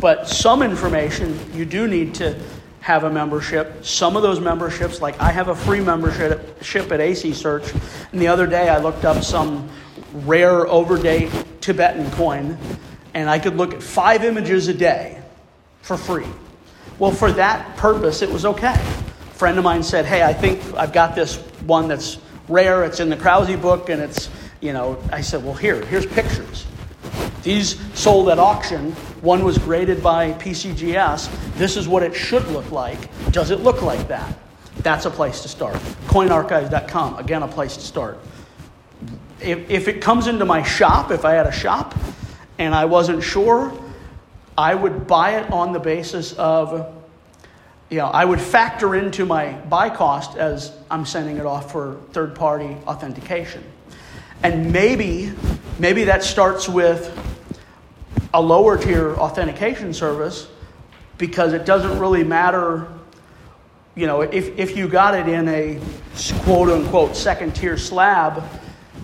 [0.00, 2.40] But some information you do need to
[2.88, 3.84] have a membership.
[3.84, 7.70] Some of those memberships, like I have a free membership at AC Search,
[8.12, 9.68] and the other day I looked up some
[10.24, 11.30] rare overdate
[11.60, 12.56] Tibetan coin,
[13.12, 15.20] and I could look at five images a day
[15.82, 16.24] for free.
[16.98, 18.72] Well, for that purpose, it was okay.
[18.72, 21.36] A friend of mine said, Hey, I think I've got this
[21.66, 22.16] one that's
[22.48, 22.84] rare.
[22.84, 24.30] It's in the Krause book, and it's,
[24.62, 26.64] you know, I said, Well, here, here's pictures.
[27.42, 28.96] These sold at auction.
[29.20, 31.54] One was graded by PCGS.
[31.54, 32.98] This is what it should look like.
[33.32, 34.38] Does it look like that?
[34.78, 35.74] That's a place to start.
[36.06, 38.18] CoinArchives.com, again, a place to start.
[39.40, 41.96] If, if it comes into my shop, if I had a shop
[42.58, 43.72] and I wasn't sure,
[44.56, 46.94] I would buy it on the basis of,
[47.90, 51.96] you know, I would factor into my buy cost as I'm sending it off for
[52.12, 53.64] third party authentication.
[54.44, 55.32] And maybe,
[55.80, 57.12] maybe that starts with
[58.34, 60.48] a lower tier authentication service
[61.16, 62.88] because it doesn't really matter
[63.94, 65.80] you know if, if you got it in a
[66.44, 68.42] quote unquote second tier slab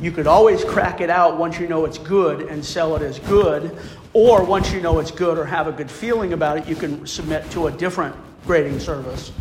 [0.01, 3.19] you could always crack it out once you know it's good and sell it as
[3.21, 3.79] good.
[4.13, 7.07] Or once you know it's good or have a good feeling about it you can
[7.07, 8.15] submit to a different
[8.47, 9.33] grading service.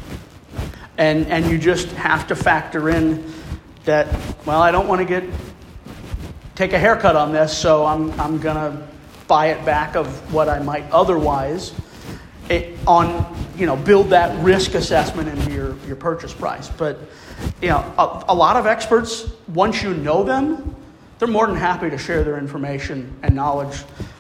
[0.98, 3.32] And and you just have to factor in
[3.86, 4.08] that
[4.46, 5.24] well i don't want to get
[6.56, 8.88] take a haircut on this so i'm, I'm going to
[9.34, 11.74] buy it back of what I might otherwise
[12.50, 16.70] it, on you know build that risk assessment into your, your purchase price.
[16.70, 17.00] But
[17.60, 20.76] you know a, a lot of experts once you know them,
[21.18, 23.76] they're more than happy to share their information and knowledge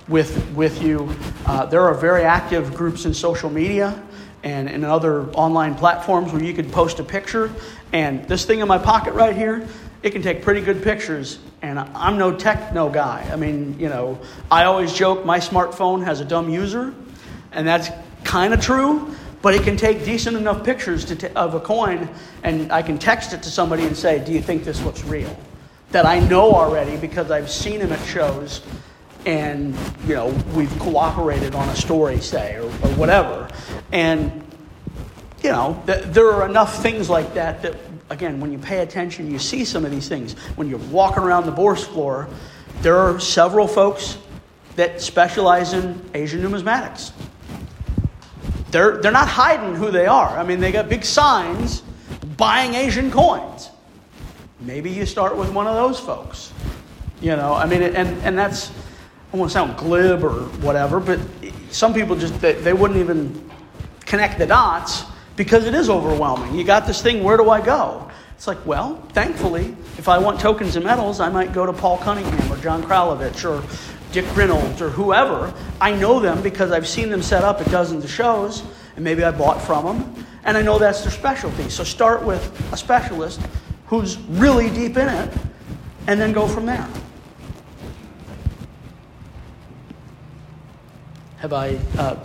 [0.07, 1.07] with with you.
[1.45, 4.01] Uh, there are very active groups in social media
[4.41, 7.51] and in other online platforms where you could post a picture
[7.91, 9.67] and this thing in my pocket right here
[10.03, 11.39] it can take pretty good pictures.
[11.61, 13.27] And I'm no techno guy.
[13.31, 14.19] I mean, you know,
[14.51, 16.93] I always joke my smartphone has a dumb user,
[17.53, 17.89] and that's
[18.25, 19.15] kind of true.
[19.41, 22.09] But it can take decent enough pictures t- of a coin,
[22.43, 25.35] and I can text it to somebody and say, "Do you think this looks real?"
[25.91, 28.61] That I know already because I've seen him at shows,
[29.25, 29.75] and
[30.07, 33.49] you know we've cooperated on a story, say, or, or whatever.
[33.91, 34.43] And
[35.41, 37.75] you know, th- there are enough things like that that
[38.13, 40.33] again, when you pay attention, you see some of these things.
[40.55, 42.29] When you're walking around the bourse floor,
[42.81, 44.17] there are several folks
[44.75, 47.11] that specialize in Asian numismatics.
[48.71, 50.29] They're, they're not hiding who they are.
[50.37, 51.81] I mean, they got big signs
[52.37, 53.69] buying Asian coins.
[54.59, 56.53] Maybe you start with one of those folks.
[57.21, 58.71] You know, I mean, and, and that's,
[59.33, 61.19] I won't sound glib or whatever, but
[61.71, 63.49] some people just, they, they wouldn't even
[64.05, 65.03] connect the dots
[65.35, 66.55] because it is overwhelming.
[66.55, 68.09] You got this thing, where do I go?
[68.35, 71.97] It's like, well, thankfully, if I want tokens and medals, I might go to Paul
[71.99, 73.63] Cunningham or John Kraljevich or
[74.11, 75.53] Dick Reynolds or whoever.
[75.79, 78.63] I know them because I've seen them set up at dozens of shows,
[78.95, 81.69] and maybe I bought from them, and I know that's their specialty.
[81.69, 83.41] So start with a specialist
[83.87, 85.33] who's really deep in it,
[86.07, 86.87] and then go from there.
[91.37, 92.15] Have I uh,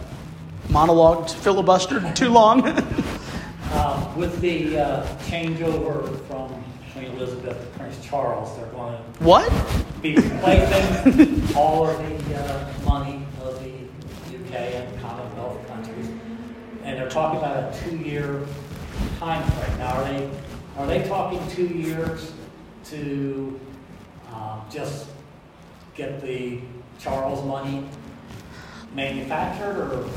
[0.68, 2.66] monologued, filibustered too long.
[3.72, 9.50] uh, with the uh, changeover from Queen Elizabeth to Prince Charles, they're going to what
[10.02, 13.70] be replacing all of the uh, money of the
[14.36, 16.08] UK and Commonwealth countries,
[16.84, 18.44] and they're talking about a two-year
[19.18, 19.78] time frame.
[19.78, 20.30] Now, are they
[20.76, 22.32] are they talking two years
[22.84, 23.58] to
[24.32, 25.08] uh, just
[25.94, 26.60] get the
[26.98, 27.84] Charles money
[28.94, 30.08] manufactured, or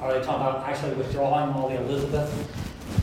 [0.00, 2.30] are they talking about actually withdrawing all the Elizabeth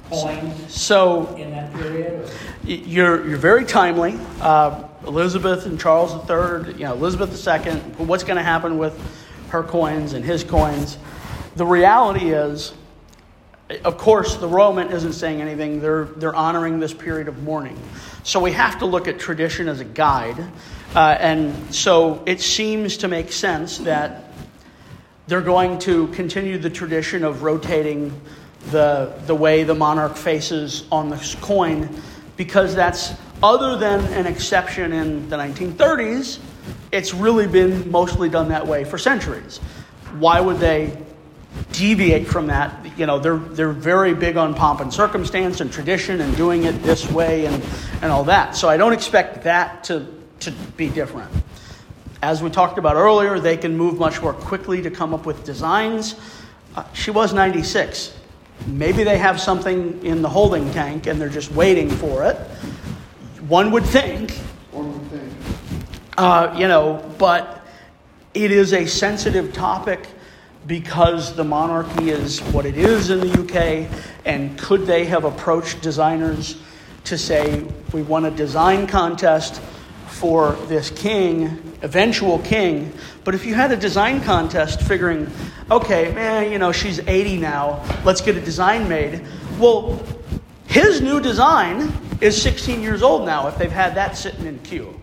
[0.09, 2.13] coins so in that period?
[2.13, 2.31] Or?
[2.63, 4.19] You're, you're very timely.
[4.41, 7.73] Uh, Elizabeth and Charles III, you know, Elizabeth II,
[8.05, 8.99] what's going to happen with
[9.49, 10.97] her coins and his coins?
[11.55, 12.73] The reality is,
[13.83, 15.79] of course, the Royal Mint isn't saying anything.
[15.79, 17.79] They're, they're honoring this period of mourning.
[18.23, 20.39] So we have to look at tradition as a guide.
[20.95, 24.26] Uh, and so it seems to make sense that
[25.27, 28.19] they're going to continue the tradition of rotating
[28.71, 31.89] the, the way the monarch faces on the coin
[32.37, 33.13] because that's,
[33.43, 36.39] other than an exception in the 1930s,
[36.91, 39.57] it's really been mostly done that way for centuries.
[40.19, 40.97] Why would they
[41.71, 42.97] deviate from that?
[42.97, 46.81] You know, they're, they're very big on pomp and circumstance and tradition and doing it
[46.83, 47.63] this way and,
[48.01, 48.55] and all that.
[48.55, 50.07] So I don't expect that to,
[50.41, 51.31] to be different.
[52.21, 55.43] As we talked about earlier, they can move much more quickly to come up with
[55.43, 56.15] designs.
[56.75, 58.17] Uh, she was 96.
[58.65, 62.35] Maybe they have something in the holding tank and they're just waiting for it.
[63.47, 64.31] One would think,
[64.71, 65.31] One would think.
[66.17, 67.63] Uh, you know, but
[68.33, 70.07] it is a sensitive topic
[70.65, 73.89] because the monarchy is what it is in the UK.
[74.25, 76.59] And could they have approached designers
[77.03, 77.63] to say,
[77.93, 79.61] we want a design contest
[80.09, 82.91] for this king, eventual king?
[83.23, 85.29] But if you had a design contest figuring,
[85.69, 89.25] okay, man, you know, she's 80 now, let's get a design made.
[89.59, 90.01] Well,
[90.67, 94.99] his new design is 16 years old now if they've had that sitting in queue.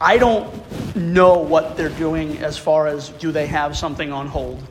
[0.00, 4.62] I don't know what they're doing as far as do they have something on hold.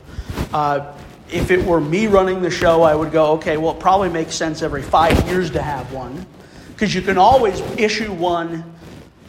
[0.52, 0.92] Uh,
[1.30, 4.34] if it were me running the show, I would go, okay, well, it probably makes
[4.34, 6.26] sense every five years to have one.
[6.68, 8.74] Because you can always issue one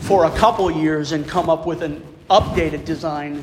[0.03, 3.41] for a couple years and come up with an updated design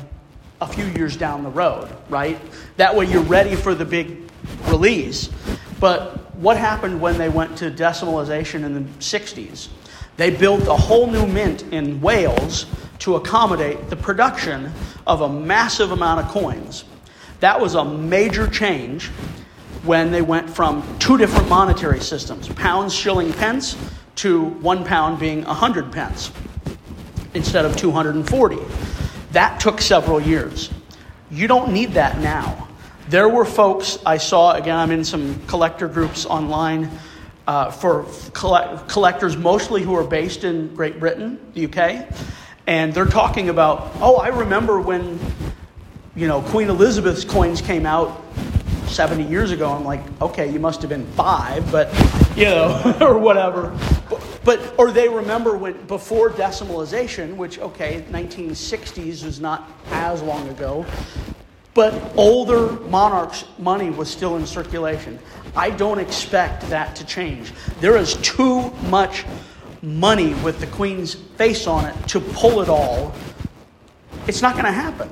[0.61, 2.39] a few years down the road, right?
[2.77, 4.29] That way you're ready for the big
[4.67, 5.31] release.
[5.79, 9.69] But what happened when they went to decimalization in the 60s?
[10.17, 12.67] They built a whole new mint in Wales
[12.99, 14.71] to accommodate the production
[15.07, 16.83] of a massive amount of coins.
[17.39, 19.07] That was a major change
[19.83, 23.75] when they went from two different monetary systems pounds, shilling, pence
[24.17, 26.31] to one pound being 100 pence
[27.33, 28.57] instead of 240.
[29.31, 30.69] That took several years.
[31.29, 32.67] You don't need that now.
[33.09, 36.89] There were folks I saw, again, I'm in some collector groups online
[37.47, 42.07] uh, for collect- collectors, mostly who are based in Great Britain, the UK,
[42.67, 45.19] and they're talking about, oh, I remember when,
[46.15, 48.21] you know, Queen Elizabeth's coins came out
[48.91, 49.71] 70 years ago.
[49.71, 51.91] I'm like, okay, you must have been five, but,
[52.35, 53.77] you know, or whatever.
[54.43, 60.85] But, or they remember when, before decimalization, which, okay, 1960s is not as long ago,
[61.73, 65.17] but older monarchs' money was still in circulation.
[65.55, 67.53] I don't expect that to change.
[67.79, 69.25] There is too much
[69.81, 73.13] money with the Queen's face on it to pull it all.
[74.27, 75.09] It's not going to happen.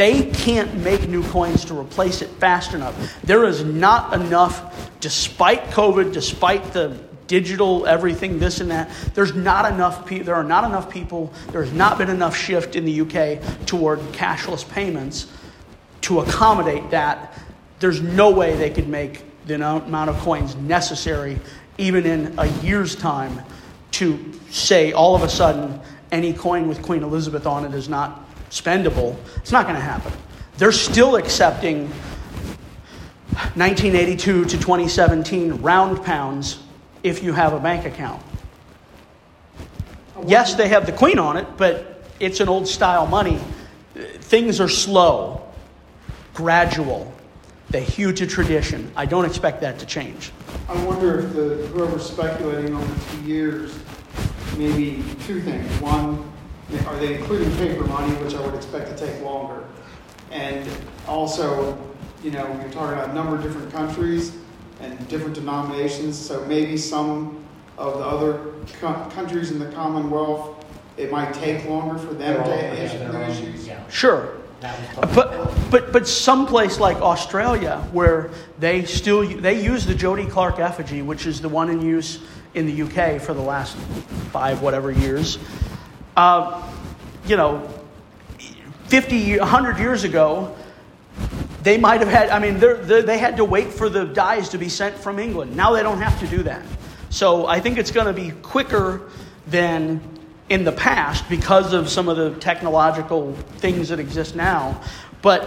[0.00, 3.20] They can't make new coins to replace it fast enough.
[3.22, 8.90] There is not enough, despite COVID, despite the digital everything, this and that.
[9.12, 10.06] There's not enough.
[10.06, 11.30] Pe- there are not enough people.
[11.52, 15.30] There's not been enough shift in the UK toward cashless payments
[16.00, 17.38] to accommodate that.
[17.78, 21.38] There's no way they could make the amount of coins necessary,
[21.76, 23.38] even in a year's time,
[23.90, 25.78] to say all of a sudden
[26.10, 29.16] any coin with Queen Elizabeth on it is not spendable.
[29.36, 30.12] It's not going to happen.
[30.58, 31.88] They're still accepting
[33.54, 36.58] 1982 to 2017 round pounds
[37.02, 38.22] if you have a bank account.
[40.26, 43.40] Yes, they have the Queen on it, but it's an old style money.
[43.94, 45.48] Things are slow,
[46.34, 47.12] gradual.
[47.70, 48.90] They hew to tradition.
[48.96, 50.32] I don't expect that to change.
[50.68, 53.78] I wonder if the whoever's speculating the two years,
[54.58, 55.70] maybe two things.
[55.80, 56.30] One,
[56.86, 59.64] are they including paper money, which I would expect to take longer?
[60.30, 60.68] And
[61.08, 61.76] also,
[62.22, 64.32] you know, you're talking about a number of different countries
[64.80, 67.44] and different denominations, so maybe some
[67.76, 70.64] of the other co- countries in the Commonwealth,
[70.96, 73.66] it might take longer for them all- to yeah, issue the issues.
[73.66, 74.34] yeah, Sure.
[74.60, 74.76] that
[75.14, 81.00] But, but, but someplace like Australia, where they still they use the Jody Clark effigy,
[81.02, 82.18] which is the one in use
[82.54, 83.76] in the UK for the last
[84.32, 85.38] five whatever years,
[86.16, 86.62] uh,
[87.26, 87.68] you know,
[88.88, 90.56] 50, 100 years ago,
[91.62, 94.58] they might have had, I mean, they're, they had to wait for the dies to
[94.58, 95.54] be sent from England.
[95.54, 96.64] Now they don't have to do that.
[97.10, 99.10] So I think it's going to be quicker
[99.46, 100.00] than
[100.48, 104.80] in the past because of some of the technological things that exist now.
[105.22, 105.42] But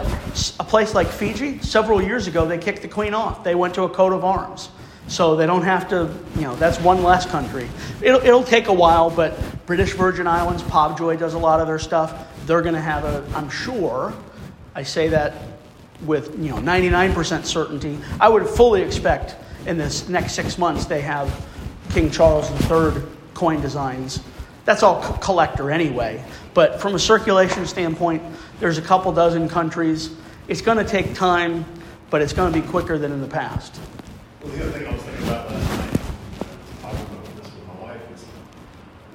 [0.59, 3.43] a place like Fiji, several years ago, they kicked the queen off.
[3.43, 4.69] They went to a coat of arms.
[5.07, 7.69] So they don't have to, you know, that's one less country.
[8.01, 11.79] It'll, it'll take a while, but British Virgin Islands, Pobjoy does a lot of their
[11.79, 12.27] stuff.
[12.45, 14.13] They're going to have a, I'm sure,
[14.75, 15.33] I say that
[16.05, 17.97] with, you know, 99% certainty.
[18.19, 19.35] I would fully expect
[19.65, 21.47] in this next six months they have
[21.91, 23.01] King Charles III
[23.33, 24.21] coin designs.
[24.65, 26.23] That's all co- collector anyway.
[26.53, 28.21] But from a circulation standpoint,
[28.59, 30.15] there's a couple dozen countries.
[30.47, 31.65] It's going to take time,
[32.09, 33.79] but it's going to be quicker than in the past.
[34.41, 35.99] Well, the other thing I was thinking about uh, last night,
[36.81, 38.25] talking about this with my wife, is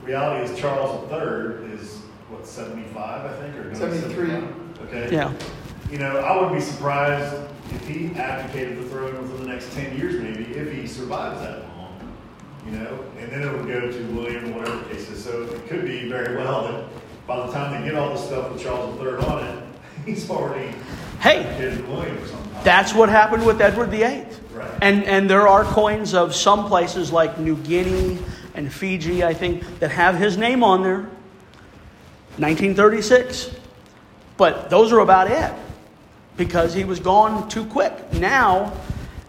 [0.09, 1.99] reality is Charles III is,
[2.31, 3.63] what, 75, I think, or?
[3.65, 4.29] gonna 73.
[4.31, 4.81] 75?
[4.89, 5.15] Okay.
[5.15, 5.33] Yeah.
[5.91, 7.35] You know, I wouldn't be surprised
[7.71, 11.61] if he abdicated the throne within the next 10 years, maybe, if he survives that
[11.77, 11.95] long,
[12.65, 15.23] you know, and then it would go to William, or whatever the case is.
[15.23, 16.85] So it could be very well that
[17.27, 19.65] by the time they get all this stuff with Charles III on it,
[20.07, 20.75] he's already
[21.21, 22.53] Hey, abdicated to William or something.
[22.65, 24.25] that's what happened with Edward VIII.
[24.55, 24.71] Right.
[24.81, 28.19] And, and there are coins of some places like New Guinea
[28.59, 31.03] and Fiji, I think, that have his name on there.
[32.39, 33.55] 1936.
[34.37, 35.53] But those are about it
[36.37, 38.13] because he was gone too quick.
[38.15, 38.73] Now,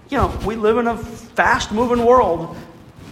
[0.09, 2.57] you know, we live in a fast moving world.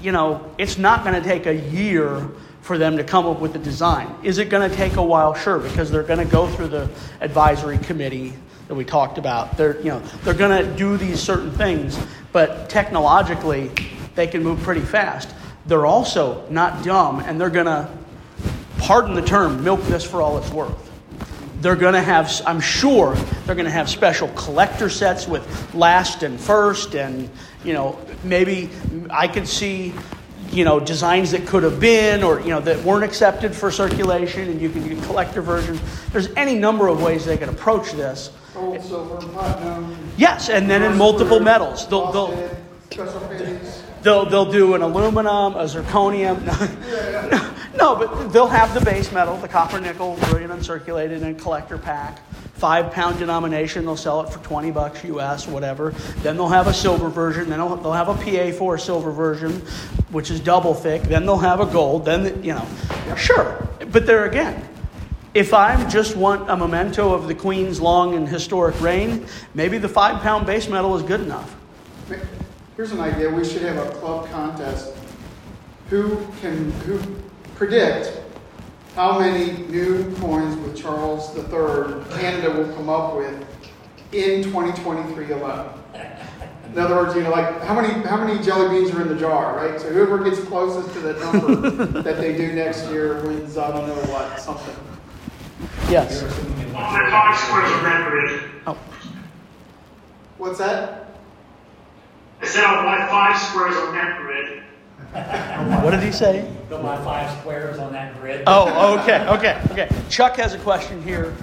[0.02, 2.27] You know, it's not going to take a year
[2.61, 4.14] for them to come up with the design.
[4.23, 5.35] Is it going to take a while?
[5.35, 6.89] Sure, because they're going to go through the
[7.22, 8.34] advisory committee
[8.68, 9.56] that we talked about.
[9.56, 11.98] They're, you know, they're going to do these certain things,
[12.31, 13.69] but technologically,
[14.15, 15.35] they can move pretty fast.
[15.68, 17.89] They're also not dumb, and they're going to,
[18.77, 20.88] pardon the term, milk this for all it's worth
[21.61, 23.15] they're going to have, I'm sure,
[23.45, 27.30] they're going to have special collector sets with last and first, and,
[27.64, 28.69] you know, maybe
[29.10, 29.94] I could see,
[30.52, 34.49] you know, designs that could have been or, you know, that weren't accepted for circulation,
[34.49, 35.81] and you can get collector versions.
[36.11, 38.31] There's any number of ways they can approach this.
[38.53, 39.98] Gold, silver, platinum.
[40.15, 41.88] Yes, and then in multiple metals.
[41.88, 42.49] They'll, they'll,
[44.02, 46.44] They'll, they'll do an aluminum, a zirconium.
[47.78, 52.19] no, but they'll have the base metal, the copper, nickel, brilliant uncirculated, and collector pack.
[52.53, 55.91] Five pound denomination, they'll sell it for 20 bucks US, whatever.
[56.24, 57.49] Then they'll have a silver version.
[57.49, 59.53] Then they'll, they'll have a piedfort silver version,
[60.10, 61.03] which is double thick.
[61.03, 62.06] Then they'll have a gold.
[62.06, 62.68] Then, you know,
[63.15, 63.68] sure.
[63.91, 64.68] But there again,
[65.36, 69.90] if I just want a memento of the Queen's long and historic reign, maybe the
[69.90, 71.56] five pound base metal is good enough.
[72.78, 73.28] Here's an idea.
[73.28, 74.94] We should have a club contest.
[75.90, 76.99] Who can who
[77.56, 78.22] predict
[78.94, 83.34] how many new coins with Charles III Canada will come up with
[84.12, 85.74] in 2023 alone?
[86.68, 89.16] In other words, you know, like how many how many jelly beans are in the
[89.16, 89.82] jar, right?
[89.82, 93.58] So whoever gets closest to that number that they do next year wins.
[93.58, 94.76] I don't know what something.
[95.90, 96.22] Yes.
[96.74, 98.78] five squares of that Oh.
[100.38, 101.07] What's that?
[102.42, 104.64] I said I'll buy five squares on that grid.
[105.84, 106.48] What did he say?
[106.70, 108.44] Go buy five squares on that grid.
[108.46, 109.90] Oh, okay, okay, okay.
[110.10, 111.34] Chuck has a question here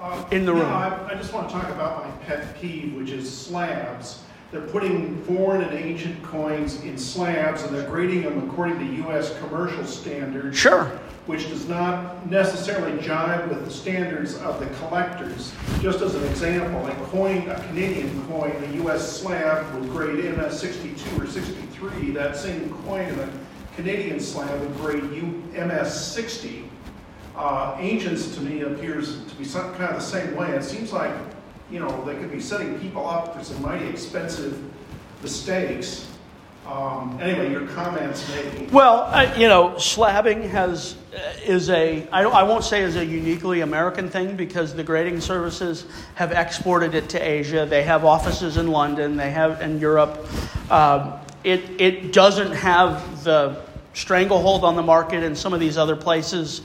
[0.00, 0.70] Uh, in the you room.
[0.70, 4.22] know, I, I just want to talk about my pet peeve, which is slabs.
[4.50, 9.38] They're putting foreign and ancient coins in slabs, and they're grading them according to U.S.
[9.40, 10.56] commercial standards.
[10.56, 10.86] Sure.
[11.26, 15.52] Which does not necessarily jive with the standards of the collectors.
[15.80, 19.20] Just as an example, a coin, a Canadian coin, a U.S.
[19.20, 22.12] slab would grade MS 62 or 63.
[22.12, 23.30] That same coin in a
[23.76, 25.04] Canadian slab would grade
[25.52, 26.70] MS 60.
[27.36, 30.48] Uh, ancients to me appears to be some kind of the same way.
[30.52, 31.12] It seems like,
[31.70, 34.62] you know, they could be setting people up for some mighty expensive
[35.22, 36.06] mistakes.
[36.66, 38.66] Um, anyway, your comments maybe.
[38.66, 43.62] Well, uh, you know, slabbing has uh, is a I, won't say is a uniquely
[43.62, 47.64] American thing because the grading services have exported it to Asia.
[47.64, 49.16] They have offices in London.
[49.16, 50.26] They have in Europe.
[50.70, 53.62] Um, it it doesn't have the
[53.94, 56.60] stranglehold on the market in some of these other places,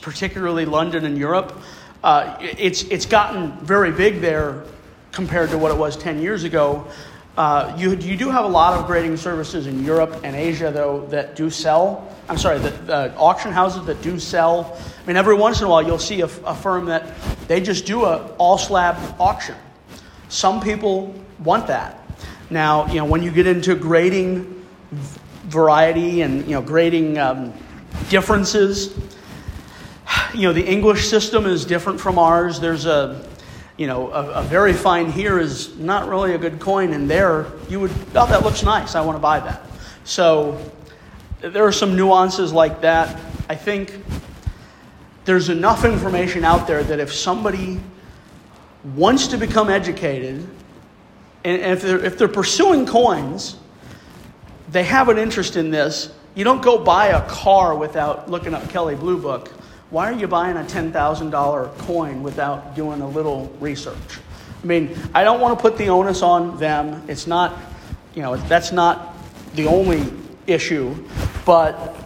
[0.00, 1.56] particularly London and Europe.
[2.04, 4.62] Uh, it's it's gotten very big there
[5.10, 6.86] compared to what it was ten years ago.
[7.34, 11.04] Uh, you, you do have a lot of grading services in Europe and Asia, though,
[11.06, 12.14] that do sell.
[12.28, 14.78] I'm sorry, the uh, auction houses that do sell.
[15.02, 17.12] I mean, every once in a while, you'll see a, a firm that
[17.48, 19.56] they just do a all slab auction.
[20.28, 21.98] Some people want that.
[22.50, 24.64] Now, you know, when you get into grading
[25.44, 27.54] variety and you know grading um,
[28.10, 28.94] differences,
[30.34, 32.60] you know, the English system is different from ours.
[32.60, 33.26] There's a
[33.76, 37.46] you know, a, a, very fine here is not really a good coin, and there
[37.68, 38.94] you would, oh, that looks nice.
[38.94, 39.62] I want to buy that.
[40.04, 40.60] So
[41.40, 43.20] there are some nuances like that.
[43.48, 44.00] I think
[45.24, 47.80] there's enough information out there that if somebody
[48.94, 50.46] wants to become educated,
[51.42, 53.56] and if they're, if they're pursuing coins,
[54.70, 56.12] they have an interest in this.
[56.36, 59.50] You don't go buy a car without looking up Kelly Blue Book
[59.90, 64.18] why are you buying a $10,000 coin without doing a little research?
[64.62, 67.02] I mean, I don't want to put the onus on them.
[67.06, 67.58] It's not,
[68.14, 69.14] you know, that's not
[69.54, 70.10] the only
[70.46, 70.94] issue.
[71.44, 71.96] But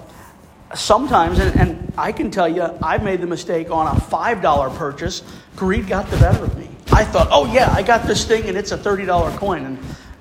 [0.74, 5.22] sometimes, and, and I can tell you, I've made the mistake on a $5 purchase.
[5.54, 6.68] Greed got the better of me.
[6.90, 9.64] I thought, oh, yeah, I got this thing and it's a $30 coin.
[9.64, 9.78] And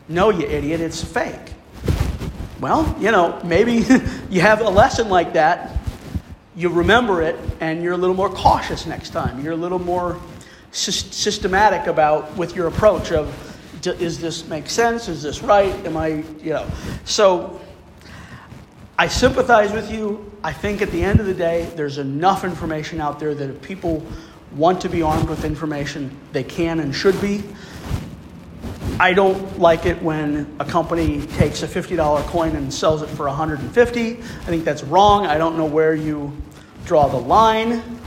[0.08, 1.54] no, you idiot, it's fake.
[2.60, 3.74] Well, you know, maybe
[4.30, 5.77] you have a lesson like that
[6.58, 9.44] you remember it and you're a little more cautious next time.
[9.44, 10.20] You're a little more
[10.72, 13.44] systematic about with your approach of
[13.86, 15.08] is this make sense?
[15.08, 15.74] Is this right?
[15.86, 16.08] Am I,
[16.42, 16.68] you know?
[17.06, 17.62] So
[18.98, 20.30] I sympathize with you.
[20.44, 23.62] I think at the end of the day, there's enough information out there that if
[23.62, 24.04] people
[24.56, 27.44] want to be armed with information, they can and should be.
[29.00, 33.28] I don't like it when a company takes a $50 coin and sells it for
[33.28, 34.12] 150.
[34.12, 35.28] I think that's wrong.
[35.28, 36.34] I don't know where you
[36.88, 38.00] draw the line.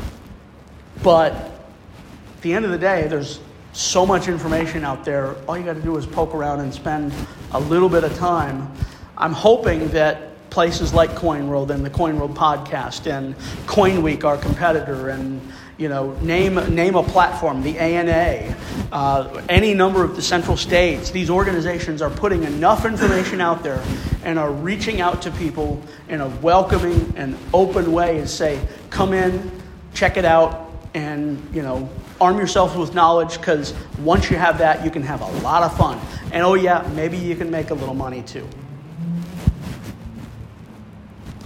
[1.02, 3.38] But at the end of the day, there's
[3.72, 5.36] so much information out there.
[5.46, 7.12] All you got to do is poke around and spend
[7.52, 8.72] a little bit of time.
[9.18, 13.36] I'm hoping that places like CoinWorld and the CoinWorld podcast and
[13.66, 15.40] CoinWeek, our competitor, and
[15.80, 18.54] you know, name name a platform, the ANA,
[18.92, 21.10] uh, any number of the central states.
[21.10, 23.82] These organizations are putting enough information out there
[24.22, 29.14] and are reaching out to people in a welcoming and open way and say, "Come
[29.14, 29.50] in,
[29.94, 31.88] check it out, and you know,
[32.20, 35.74] arm yourself with knowledge because once you have that, you can have a lot of
[35.78, 35.98] fun.
[36.30, 38.46] And oh yeah, maybe you can make a little money too."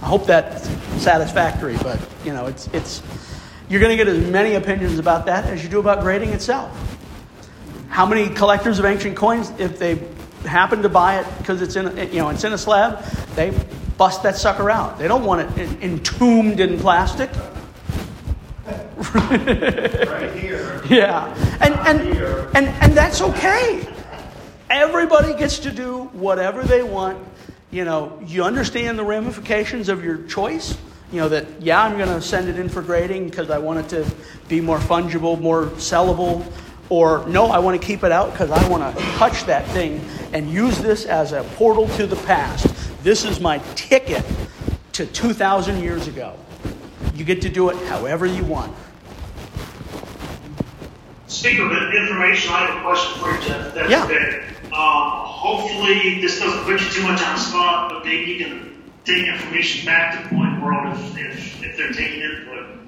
[0.01, 0.67] I hope that's
[1.01, 3.01] satisfactory, but you know, it's it's
[3.69, 6.71] you're going to get as many opinions about that as you do about grading itself.
[7.89, 9.99] How many collectors of ancient coins, if they
[10.43, 13.03] happen to buy it because it's in you know it's in a slab,
[13.35, 13.57] they
[13.97, 14.99] bust that sucker out.
[14.99, 17.29] They don't want it entombed in plastic.
[18.65, 20.81] right here.
[20.89, 22.01] Yeah, and and,
[22.55, 23.87] and and that's okay.
[24.69, 27.25] Everybody gets to do whatever they want
[27.75, 30.77] you know, you understand the ramifications of your choice.
[31.11, 33.79] You know, that, yeah, I'm going to send it in for grading because I want
[33.79, 34.15] it to
[34.47, 36.45] be more fungible, more sellable.
[36.89, 40.01] Or, no, I want to keep it out because I want to touch that thing
[40.33, 42.67] and use this as a portal to the past.
[43.03, 44.25] This is my ticket
[44.93, 46.35] to 2,000 years ago.
[47.15, 48.75] You get to do it however you want.
[51.27, 53.73] Speaking of information, I have a question for you, Jeff.
[53.73, 54.05] That's yeah.
[54.05, 54.45] okay.
[54.75, 58.83] Um, hopefully, this doesn't put you too much on the spot, but maybe you can
[59.05, 62.79] take information back to Coin World if, if, if they're taking input.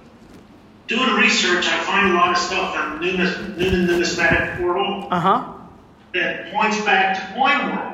[0.87, 5.53] Doing research, I find a lot of stuff on Newman Numismatic Portal uh-huh.
[6.13, 7.93] that points back to Coin World.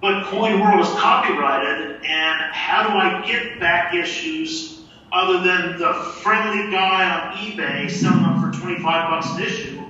[0.00, 4.82] But Coin World is copyrighted, and how do I get back issues
[5.12, 9.82] other than the friendly guy on eBay selling them for 25 bucks an issue?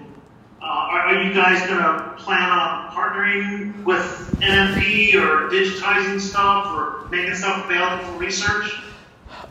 [0.61, 6.67] Uh, are, are, you guys going to plan on partnering with NNP or digitizing stuff
[6.69, 8.73] or making stuff available for research?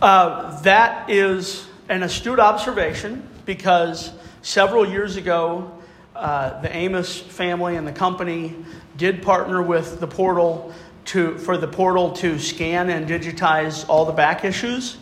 [0.02, 4.12] Uh, that is an astute observation because
[4.42, 5.72] several years ago,
[6.16, 8.56] uh, the Amos family and the company
[8.98, 10.74] did partner with the portal
[11.06, 14.98] to, for the portal to scan and digitize all the back issues.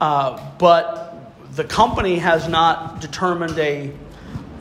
[0.00, 3.92] Uh, but the company has not determined a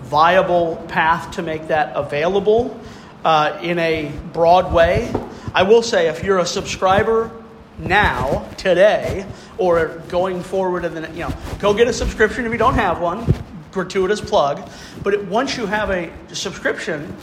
[0.01, 2.79] viable path to make that available
[3.23, 5.13] uh, in a broad way.
[5.53, 7.31] I will say, if you're a subscriber
[7.79, 9.25] now, today,
[9.57, 12.99] or going forward, in the, you know, go get a subscription if you don't have
[12.99, 13.25] one.
[13.71, 14.67] Gratuitous plug.
[15.03, 17.15] But it, once you have a subscription,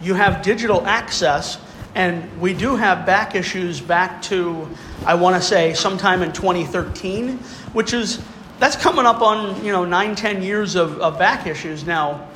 [0.00, 1.58] you have digital access,
[1.94, 4.68] and we do have back issues back to,
[5.04, 7.38] I want to say, sometime in 2013,
[7.72, 8.22] which is
[8.58, 12.28] that's coming up on you know nine, ten years of, of back issues now.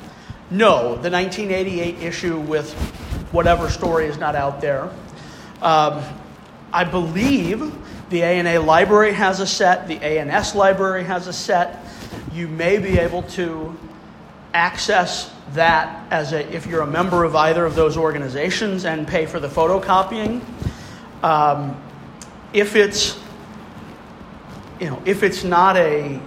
[0.51, 2.73] No, the 1988 issue with
[3.31, 4.89] whatever story is not out there.
[5.61, 6.03] Um,
[6.73, 7.71] I believe
[8.09, 11.85] the ANA library has a set, the ANS library has a set.
[12.33, 13.77] You may be able to
[14.53, 19.25] access that as a if you're a member of either of those organizations and pay
[19.25, 20.41] for the photocopying.
[21.23, 21.81] Um,
[22.53, 23.17] if it's
[24.83, 26.19] you know, if it's not a,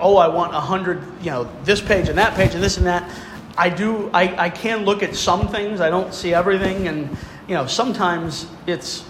[0.00, 2.86] oh, I want a hundred, you know, this page and that page and this and
[2.86, 3.10] that,
[3.56, 5.80] I do, I, I can look at some things.
[5.80, 6.86] I don't see everything.
[6.86, 7.10] And,
[7.48, 9.04] you know, sometimes it's,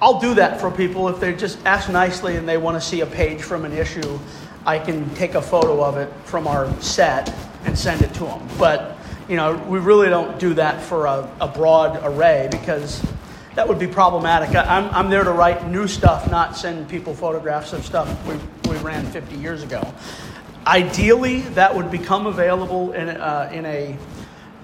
[0.00, 3.00] I'll do that for people if they just ask nicely and they want to see
[3.00, 4.18] a page from an issue.
[4.66, 7.32] I can take a photo of it from our set
[7.64, 8.46] and send it to them.
[8.58, 8.98] But,
[9.28, 13.02] you know, we really don't do that for a, a broad array because
[13.54, 14.54] that would be problematic.
[14.54, 18.34] I, am I'm there to write new stuff, not send people photographs of stuff we,
[18.70, 19.94] we ran 50 years ago.
[20.66, 23.96] Ideally, that would become available in, uh, in a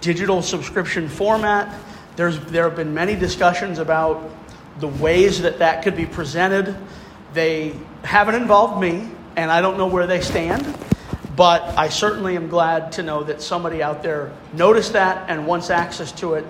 [0.03, 1.75] digital subscription format.
[2.17, 4.31] There's, there have been many discussions about
[4.83, 6.77] the ways that that could be presented.
[7.33, 10.77] They haven't involved me, and I don't know where they stand.
[11.35, 15.71] But I certainly am glad to know that somebody out there noticed that and wants
[15.71, 16.45] access to it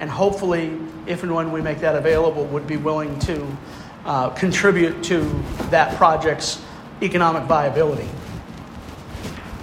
[0.00, 3.46] and hopefully, if and when we make that available, would be willing to
[4.04, 5.22] uh, contribute to
[5.70, 6.62] that project's
[7.02, 8.08] economic viability.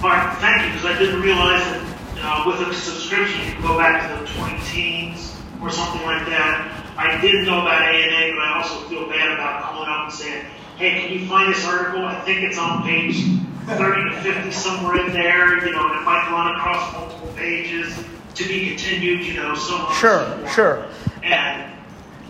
[0.02, 1.86] All right, thank you, because I didn't realize that
[2.20, 6.26] uh, with a subscription you can go back to the 20 teens or something like
[6.28, 6.85] that.
[6.98, 10.46] I did know about ANA, but I also feel bad about calling up and saying,
[10.78, 12.06] hey, can you find this article?
[12.06, 13.24] I think it's on page
[13.68, 17.98] 30 to 50 somewhere in there, you know, and it might run across multiple pages
[18.36, 19.96] to be continued, you know, so on.
[19.96, 20.88] Sure, so sure.
[21.24, 21.72] And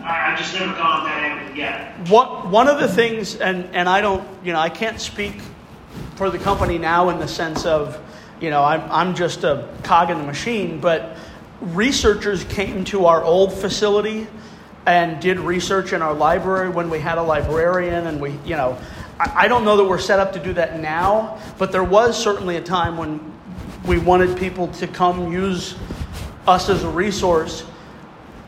[0.01, 2.09] I, I just never gone that avenue yet.
[2.09, 5.35] What, one of the things, and, and I don't, you know, I can't speak
[6.15, 7.99] for the company now in the sense of,
[8.39, 11.17] you know, I'm, I'm just a cog in the machine, but
[11.61, 14.27] researchers came to our old facility
[14.85, 18.77] and did research in our library when we had a librarian and we, you know,
[19.19, 22.21] I, I don't know that we're set up to do that now, but there was
[22.21, 23.33] certainly a time when
[23.85, 25.75] we wanted people to come use
[26.47, 27.65] us as a resource,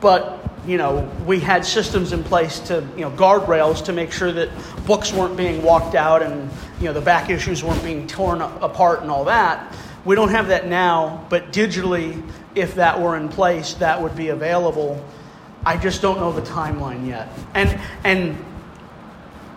[0.02, 4.34] but you know, we had systems in place to, you know, guardrails to make sure
[4.34, 4.50] that
[4.86, 9.02] books weren't being walked out and, you know, the back issues weren't being torn apart
[9.02, 9.74] and all that.
[10.04, 12.22] We don't have that now, but digitally,
[12.54, 15.04] if that were in place, that would be available.
[15.66, 17.30] I just don't know the timeline yet.
[17.54, 18.46] And, and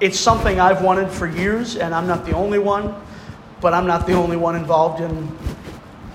[0.01, 2.95] it's something I've wanted for years, and I'm not the only one,
[3.61, 5.37] but I'm not the only one involved in,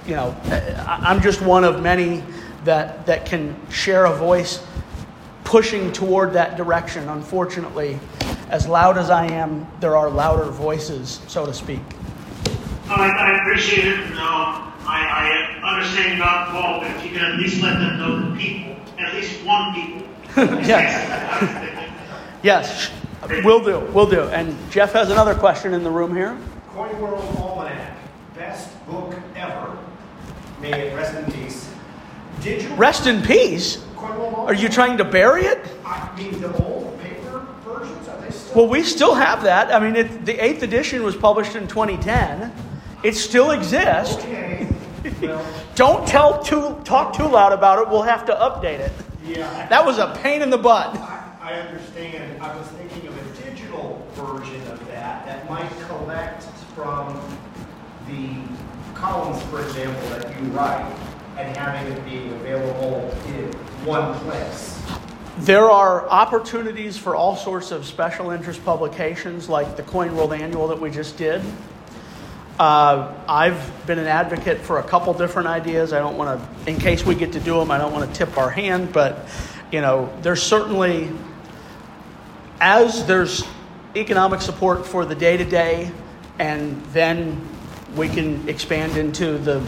[0.08, 0.36] you know,
[0.86, 2.24] I'm just one of many
[2.64, 4.66] that, that can share a voice
[5.44, 7.08] pushing toward that direction.
[7.10, 8.00] Unfortunately,
[8.50, 11.82] as loud as I am, there are louder voices, so to speak.
[12.88, 14.10] I, I appreciate it.
[14.10, 14.18] No,
[14.88, 18.38] I, I understand not involved, but if you can at least let them know the
[18.38, 20.08] people, at least one people.
[20.66, 21.92] yes.
[22.44, 22.92] yes,
[23.44, 23.80] we'll do.
[23.92, 24.24] We'll do.
[24.24, 26.38] And Jeff has another question in the room here.
[26.70, 27.98] Coin World Almanac,
[28.36, 29.78] best book ever.
[30.60, 31.74] May it rest in peace.
[32.42, 32.76] Digital.
[32.78, 33.86] Rest in peace.
[33.98, 35.66] Are you trying to bury it?
[35.86, 38.56] I mean, the old paper versions are they still?
[38.56, 39.74] Well, we still have that.
[39.74, 42.54] I mean, it, the eighth edition was published in 2010.
[43.04, 44.24] It still exists.
[44.24, 44.68] Okay.
[45.22, 45.46] Well,
[45.76, 47.90] Don't tell too talk too loud about it.
[47.90, 48.94] We'll have to update it.
[49.26, 49.68] yeah.
[49.68, 50.96] That was a pain in the butt.
[50.96, 52.42] I, I understand.
[52.42, 56.44] I was thinking of a digital version of that that might collect
[56.74, 57.20] from
[58.08, 58.38] the
[58.94, 60.90] columns, for example, that you write
[61.38, 63.52] and having it be available in
[63.86, 64.82] one place.
[65.40, 70.70] There are opportunities for all sorts of special interest publications like the Coin World Annual
[70.70, 71.42] that we just did.
[72.58, 75.92] Uh, I've been an advocate for a couple different ideas.
[75.92, 78.16] I don't want to, in case we get to do them, I don't want to
[78.18, 79.28] tip our hand, but
[79.74, 81.12] you know, there's certainly,
[82.62, 83.44] as there's
[83.94, 85.92] economic support for the day to day,
[86.40, 87.46] and then
[87.96, 89.62] we can expand into the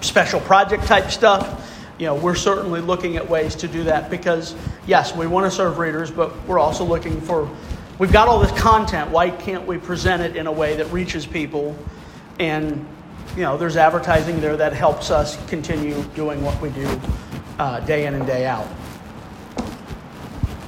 [0.00, 1.70] special project type stuff.
[1.98, 4.54] You know, we're certainly looking at ways to do that because,
[4.86, 7.50] yes, we want to serve readers, but we're also looking for,
[7.98, 9.10] we've got all this content.
[9.10, 11.76] Why can't we present it in a way that reaches people?
[12.38, 12.86] And,
[13.36, 17.00] you know, there's advertising there that helps us continue doing what we do
[17.58, 18.68] uh, day in and day out.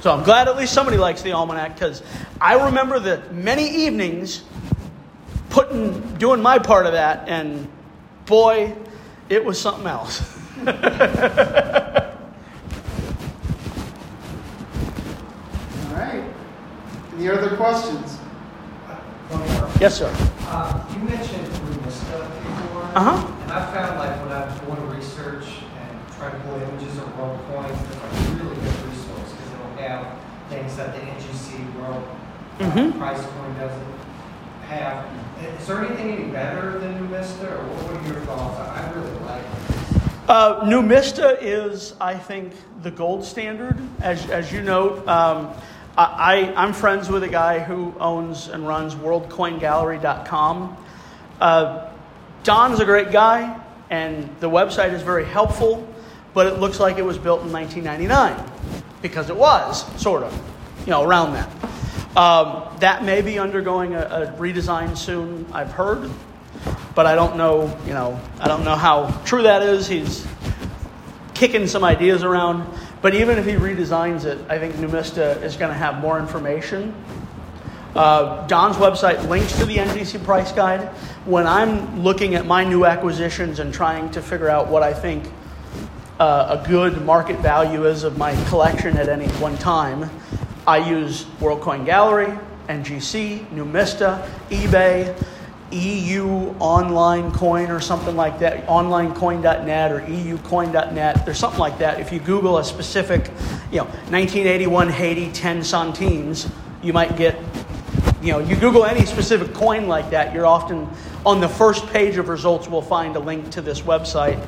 [0.01, 2.01] So I'm glad at least somebody likes the almanac because
[2.39, 4.43] I remember the many evenings
[5.51, 7.67] putting doing my part of that, and
[8.25, 8.73] boy,
[9.29, 10.37] it was something else.
[10.61, 10.73] All
[15.93, 16.23] right.
[17.21, 18.17] Any other questions?
[19.79, 20.11] Yes, sir.
[20.47, 22.81] Uh, you mentioned Numista before.
[22.95, 23.27] Uh-huh.
[23.43, 27.15] And I found like when I was doing research and trying to pull images of
[27.19, 30.17] world coins, it's like a really good resource because it'll have
[30.49, 32.03] things that the NGC world
[32.59, 32.97] uh, Mhm.
[32.97, 33.93] price coin doesn't
[34.67, 35.05] have.
[35.59, 38.57] Is there anything any better than Numista or what what are your thoughts?
[38.59, 40.01] I I really like it.
[40.27, 43.77] Uh, Numista is, I think, the gold standard.
[44.01, 45.49] As, as you note, um,
[45.97, 50.77] I, I, am friends with a guy who owns and runs worldcoingallery.com.
[51.39, 51.89] Uh,
[52.43, 53.59] Don's a great guy,
[53.89, 55.87] and the website is very helpful,
[56.33, 60.33] but it looks like it was built in 1999 because it was, sort of,
[60.85, 61.49] you know, around that.
[62.17, 66.09] Um, that may be undergoing a, a redesign soon, I've heard
[66.95, 69.87] but I don't know, you know, I don't know how true that is.
[69.87, 70.27] He's
[71.33, 72.67] kicking some ideas around,
[73.01, 76.93] but even if he redesigns it, I think Numista is going to have more information.
[77.95, 80.87] Uh, Don's website links to the NGC price guide.
[81.25, 85.25] When I'm looking at my new acquisitions and trying to figure out what I think
[86.19, 90.09] uh, a good market value is of my collection at any one time,
[90.67, 92.37] I use World Coin Gallery,
[92.69, 95.17] NGC, Numista, eBay.
[95.71, 101.25] EU online coin or something like that, onlinecoin.net or eucoin.net.
[101.25, 101.99] There's something like that.
[101.99, 103.27] If you Google a specific,
[103.71, 106.49] you know, 1981 Haiti 10 centimes,
[106.81, 107.37] you might get,
[108.21, 110.89] you know, you Google any specific coin like that, you're often
[111.25, 114.43] on the first page of results We'll find a link to this website.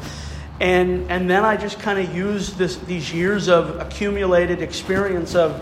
[0.60, 5.62] And, and then I just kind of use this, these years of accumulated experience of,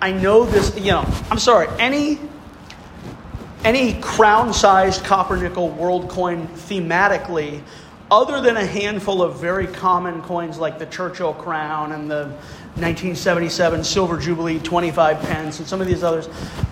[0.00, 2.18] I know this, you know, I'm sorry, any
[3.66, 7.60] any crown sized copper nickel world coin thematically
[8.12, 12.26] other than a handful of very common coins like the Churchill Crown and the
[12.76, 16.28] 1977 Silver Jubilee 25 pence and some of these others,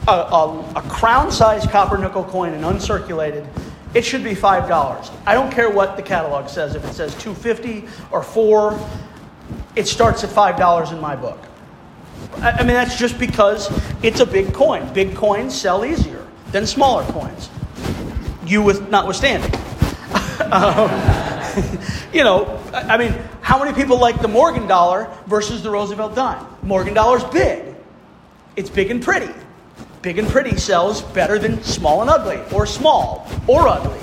[0.07, 3.45] a, a, a crown sized copper nickel coin and uncirculated,
[3.93, 5.13] it should be $5.
[5.27, 8.79] I don't care what the catalog says, if it says 250 or 4
[9.75, 11.41] it starts at $5 in my book.
[12.37, 13.69] I mean, that's just because
[14.05, 14.93] it's a big coin.
[14.95, 16.24] Big coins sell easier
[16.55, 17.51] than smaller coins.
[18.47, 19.53] You with notwithstanding.
[20.53, 20.89] um,
[22.13, 26.47] you know, I mean, how many people like the Morgan dollar versus the Roosevelt dime?
[26.63, 27.75] Morgan dollar's big.
[28.55, 29.35] It's big and pretty.
[30.01, 33.99] Big and pretty sells better than small and ugly, or small, or ugly.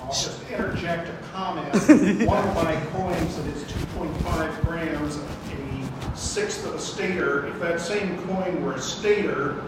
[0.00, 1.74] I'll just interject a comment.
[2.26, 7.78] One of my coins that is 2.5 grams, a sixth of a stater, if that
[7.78, 9.62] same coin were a stater,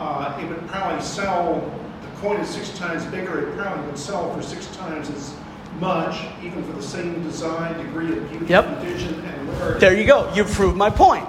[0.00, 1.60] uh, it would probably sell,
[2.00, 5.34] the coin is six times bigger, it probably would sell for six times as
[5.78, 8.64] much, even for the same design, degree of beauty, Yep.
[8.80, 9.80] condition, and rarity.
[9.80, 10.32] There you go.
[10.34, 11.28] You've proved my point.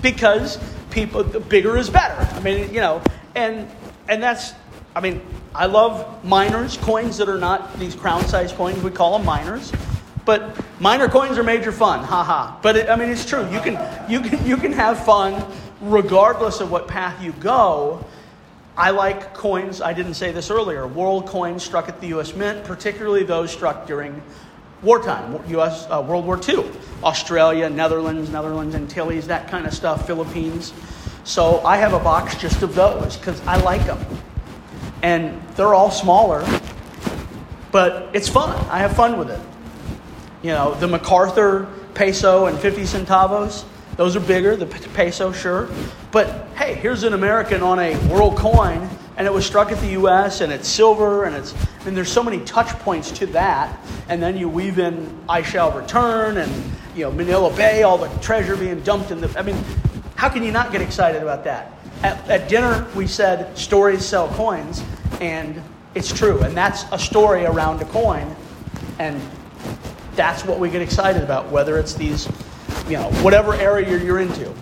[0.00, 0.58] Because
[0.90, 2.16] people, the bigger is better.
[2.34, 3.02] I mean, you know,
[3.34, 3.68] and
[4.08, 4.54] and that's,
[4.94, 5.20] I mean,
[5.54, 8.80] I love minors, coins that are not these crown-sized coins.
[8.82, 9.72] We call them minors.
[10.24, 12.58] But minor coins are major fun, haha.
[12.62, 13.48] But it, I mean, it's true.
[13.50, 13.74] You can
[14.08, 15.44] you can you can have fun
[15.80, 18.04] regardless of what path you go.
[18.76, 19.80] I like coins.
[19.80, 20.86] I didn't say this earlier.
[20.86, 22.34] World coins struck at the U.S.
[22.34, 24.22] Mint, particularly those struck during
[24.82, 25.86] wartime, U.S.
[25.90, 26.64] Uh, World War II,
[27.02, 30.72] Australia, Netherlands, Netherlands Antilles, that kind of stuff, Philippines.
[31.24, 33.98] So I have a box just of those because I like them,
[35.02, 36.46] and they're all smaller,
[37.72, 38.50] but it's fun.
[38.70, 39.40] I have fun with it.
[40.42, 43.64] You know, the MacArthur peso and 50 centavos,
[43.98, 45.68] those are bigger, the peso, sure.
[46.12, 49.88] But hey, here's an American on a world coin, and it was struck at the
[50.00, 51.52] US, and it's silver, and it's,
[51.84, 53.76] mean, there's so many touch points to that.
[54.08, 56.50] And then you weave in I shall return, and,
[56.94, 59.56] you know, Manila Bay, all the treasure being dumped in the, I mean,
[60.14, 61.72] how can you not get excited about that?
[62.04, 64.80] At, at dinner, we said stories sell coins,
[65.20, 65.60] and
[65.96, 66.40] it's true.
[66.42, 68.36] And that's a story around a coin.
[69.00, 69.20] And
[70.14, 72.28] that's what we get excited about, whether it's these,
[72.86, 74.52] you know, whatever area you're into.